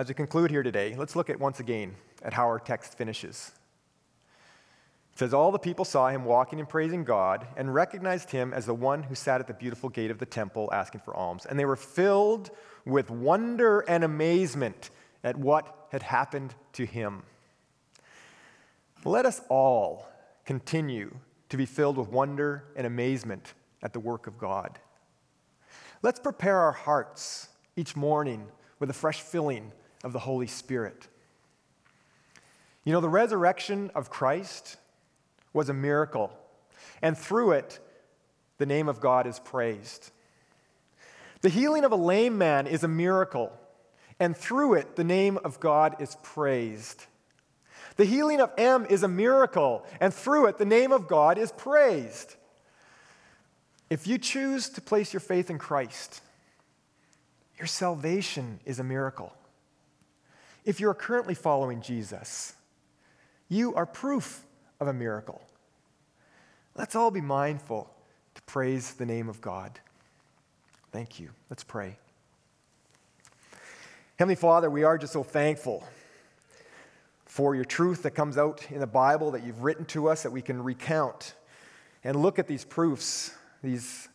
As 0.00 0.08
we 0.08 0.14
conclude 0.14 0.50
here 0.50 0.62
today, 0.62 0.94
let's 0.96 1.14
look 1.14 1.28
at 1.28 1.38
once 1.38 1.60
again 1.60 1.94
at 2.22 2.32
how 2.32 2.44
our 2.46 2.58
text 2.58 2.96
finishes. 2.96 3.52
It 5.12 5.18
says, 5.18 5.34
All 5.34 5.52
the 5.52 5.58
people 5.58 5.84
saw 5.84 6.08
him 6.08 6.24
walking 6.24 6.58
and 6.58 6.66
praising 6.66 7.04
God 7.04 7.46
and 7.54 7.74
recognized 7.74 8.30
him 8.30 8.54
as 8.54 8.64
the 8.64 8.72
one 8.72 9.02
who 9.02 9.14
sat 9.14 9.42
at 9.42 9.46
the 9.46 9.52
beautiful 9.52 9.90
gate 9.90 10.10
of 10.10 10.16
the 10.16 10.24
temple 10.24 10.70
asking 10.72 11.02
for 11.02 11.14
alms. 11.14 11.44
And 11.44 11.58
they 11.58 11.66
were 11.66 11.76
filled 11.76 12.50
with 12.86 13.10
wonder 13.10 13.80
and 13.80 14.02
amazement 14.02 14.88
at 15.22 15.36
what 15.36 15.88
had 15.92 16.02
happened 16.02 16.54
to 16.72 16.86
him. 16.86 17.22
Let 19.04 19.26
us 19.26 19.42
all 19.50 20.08
continue 20.46 21.14
to 21.50 21.58
be 21.58 21.66
filled 21.66 21.98
with 21.98 22.08
wonder 22.08 22.64
and 22.74 22.86
amazement 22.86 23.52
at 23.82 23.92
the 23.92 24.00
work 24.00 24.26
of 24.26 24.38
God. 24.38 24.78
Let's 26.00 26.20
prepare 26.20 26.56
our 26.56 26.72
hearts 26.72 27.50
each 27.76 27.94
morning 27.96 28.46
with 28.78 28.88
a 28.88 28.94
fresh 28.94 29.20
filling 29.20 29.72
of 30.04 30.12
the 30.12 30.18
Holy 30.18 30.46
Spirit. 30.46 31.08
You 32.84 32.92
know, 32.92 33.00
the 33.00 33.08
resurrection 33.08 33.90
of 33.94 34.10
Christ 34.10 34.76
was 35.52 35.68
a 35.68 35.74
miracle, 35.74 36.32
and 37.02 37.16
through 37.16 37.52
it, 37.52 37.78
the 38.58 38.66
name 38.66 38.88
of 38.88 39.00
God 39.00 39.26
is 39.26 39.38
praised. 39.38 40.10
The 41.42 41.48
healing 41.48 41.84
of 41.84 41.92
a 41.92 41.96
lame 41.96 42.38
man 42.38 42.66
is 42.66 42.84
a 42.84 42.88
miracle, 42.88 43.52
and 44.18 44.36
through 44.36 44.74
it, 44.74 44.96
the 44.96 45.04
name 45.04 45.38
of 45.44 45.60
God 45.60 45.96
is 46.00 46.16
praised. 46.22 47.04
The 47.96 48.04
healing 48.04 48.40
of 48.40 48.50
M 48.56 48.86
is 48.88 49.02
a 49.02 49.08
miracle, 49.08 49.84
and 50.00 50.12
through 50.12 50.46
it, 50.46 50.58
the 50.58 50.64
name 50.64 50.92
of 50.92 51.08
God 51.08 51.38
is 51.38 51.52
praised. 51.52 52.36
If 53.90 54.06
you 54.06 54.18
choose 54.18 54.68
to 54.70 54.80
place 54.80 55.12
your 55.12 55.20
faith 55.20 55.50
in 55.50 55.58
Christ, 55.58 56.22
your 57.58 57.66
salvation 57.66 58.60
is 58.64 58.78
a 58.78 58.84
miracle. 58.84 59.34
If 60.70 60.78
you're 60.78 60.94
currently 60.94 61.34
following 61.34 61.80
Jesus, 61.80 62.54
you 63.48 63.74
are 63.74 63.84
proof 63.84 64.44
of 64.78 64.86
a 64.86 64.92
miracle. 64.92 65.42
Let's 66.76 66.94
all 66.94 67.10
be 67.10 67.20
mindful 67.20 67.90
to 68.36 68.42
praise 68.42 68.94
the 68.94 69.04
name 69.04 69.28
of 69.28 69.40
God. 69.40 69.80
Thank 70.92 71.18
you. 71.18 71.30
Let's 71.50 71.64
pray. 71.64 71.98
Heavenly 74.16 74.36
Father, 74.36 74.70
we 74.70 74.84
are 74.84 74.96
just 74.96 75.12
so 75.12 75.24
thankful 75.24 75.82
for 77.24 77.56
your 77.56 77.64
truth 77.64 78.04
that 78.04 78.12
comes 78.12 78.38
out 78.38 78.70
in 78.70 78.78
the 78.78 78.86
Bible 78.86 79.32
that 79.32 79.42
you've 79.42 79.64
written 79.64 79.84
to 79.86 80.08
us 80.08 80.22
that 80.22 80.30
we 80.30 80.40
can 80.40 80.62
recount 80.62 81.34
and 82.04 82.14
look 82.14 82.38
at 82.38 82.46
these 82.46 82.64
proofs, 82.64 83.34
these 83.60 84.08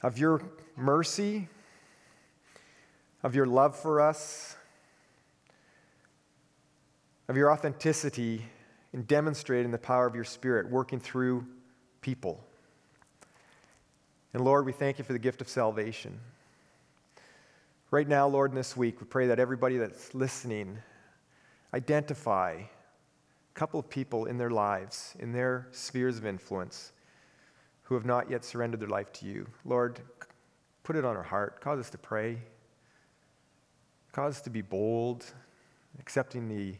of 0.00 0.16
your 0.16 0.40
mercy, 0.78 1.46
of 3.22 3.34
your 3.34 3.44
love 3.44 3.78
for 3.78 4.00
us, 4.00 4.56
of 7.28 7.36
your 7.36 7.50
authenticity 7.50 8.44
in 8.92 9.02
demonstrating 9.02 9.70
the 9.70 9.78
power 9.78 10.06
of 10.06 10.14
your 10.14 10.24
Spirit 10.24 10.70
working 10.70 11.00
through 11.00 11.46
people. 12.00 12.44
And 14.32 14.44
Lord, 14.44 14.66
we 14.66 14.72
thank 14.72 14.98
you 14.98 15.04
for 15.04 15.12
the 15.12 15.18
gift 15.18 15.40
of 15.40 15.48
salvation. 15.48 16.18
Right 17.90 18.08
now, 18.08 18.26
Lord, 18.26 18.50
in 18.50 18.56
this 18.56 18.76
week, 18.76 19.00
we 19.00 19.06
pray 19.06 19.28
that 19.28 19.38
everybody 19.38 19.78
that's 19.78 20.14
listening 20.14 20.78
identify 21.72 22.52
a 22.52 23.54
couple 23.54 23.78
of 23.78 23.88
people 23.88 24.26
in 24.26 24.36
their 24.36 24.50
lives, 24.50 25.14
in 25.18 25.32
their 25.32 25.68
spheres 25.70 26.18
of 26.18 26.26
influence, 26.26 26.92
who 27.82 27.94
have 27.94 28.04
not 28.04 28.30
yet 28.30 28.44
surrendered 28.44 28.80
their 28.80 28.88
life 28.88 29.12
to 29.12 29.26
you. 29.26 29.46
Lord, 29.64 30.00
put 30.82 30.96
it 30.96 31.04
on 31.04 31.16
our 31.16 31.22
heart. 31.22 31.60
Cause 31.60 31.78
us 31.78 31.90
to 31.90 31.98
pray. 31.98 32.38
Cause 34.12 34.36
us 34.36 34.42
to 34.42 34.50
be 34.50 34.62
bold, 34.62 35.24
accepting 36.00 36.48
the, 36.48 36.74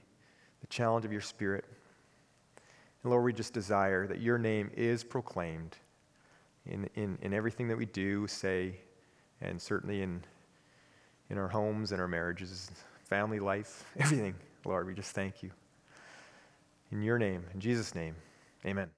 the 0.64 0.68
challenge 0.68 1.04
of 1.04 1.12
your 1.12 1.20
Spirit. 1.20 1.66
And 3.02 3.12
Lord, 3.12 3.22
we 3.22 3.34
just 3.34 3.52
desire 3.52 4.06
that 4.06 4.20
your 4.20 4.38
name 4.38 4.70
is 4.74 5.04
proclaimed 5.04 5.76
in, 6.64 6.88
in, 6.94 7.18
in 7.20 7.34
everything 7.34 7.68
that 7.68 7.76
we 7.76 7.84
do, 7.84 8.26
say, 8.26 8.78
and 9.42 9.60
certainly 9.60 10.00
in, 10.00 10.22
in 11.28 11.36
our 11.36 11.48
homes 11.48 11.92
and 11.92 12.00
our 12.00 12.08
marriages, 12.08 12.70
family 13.02 13.40
life, 13.40 13.84
everything. 13.98 14.34
Lord, 14.64 14.86
we 14.86 14.94
just 14.94 15.14
thank 15.14 15.42
you. 15.42 15.50
In 16.90 17.02
your 17.02 17.18
name, 17.18 17.44
in 17.52 17.60
Jesus' 17.60 17.94
name, 17.94 18.14
amen. 18.64 18.88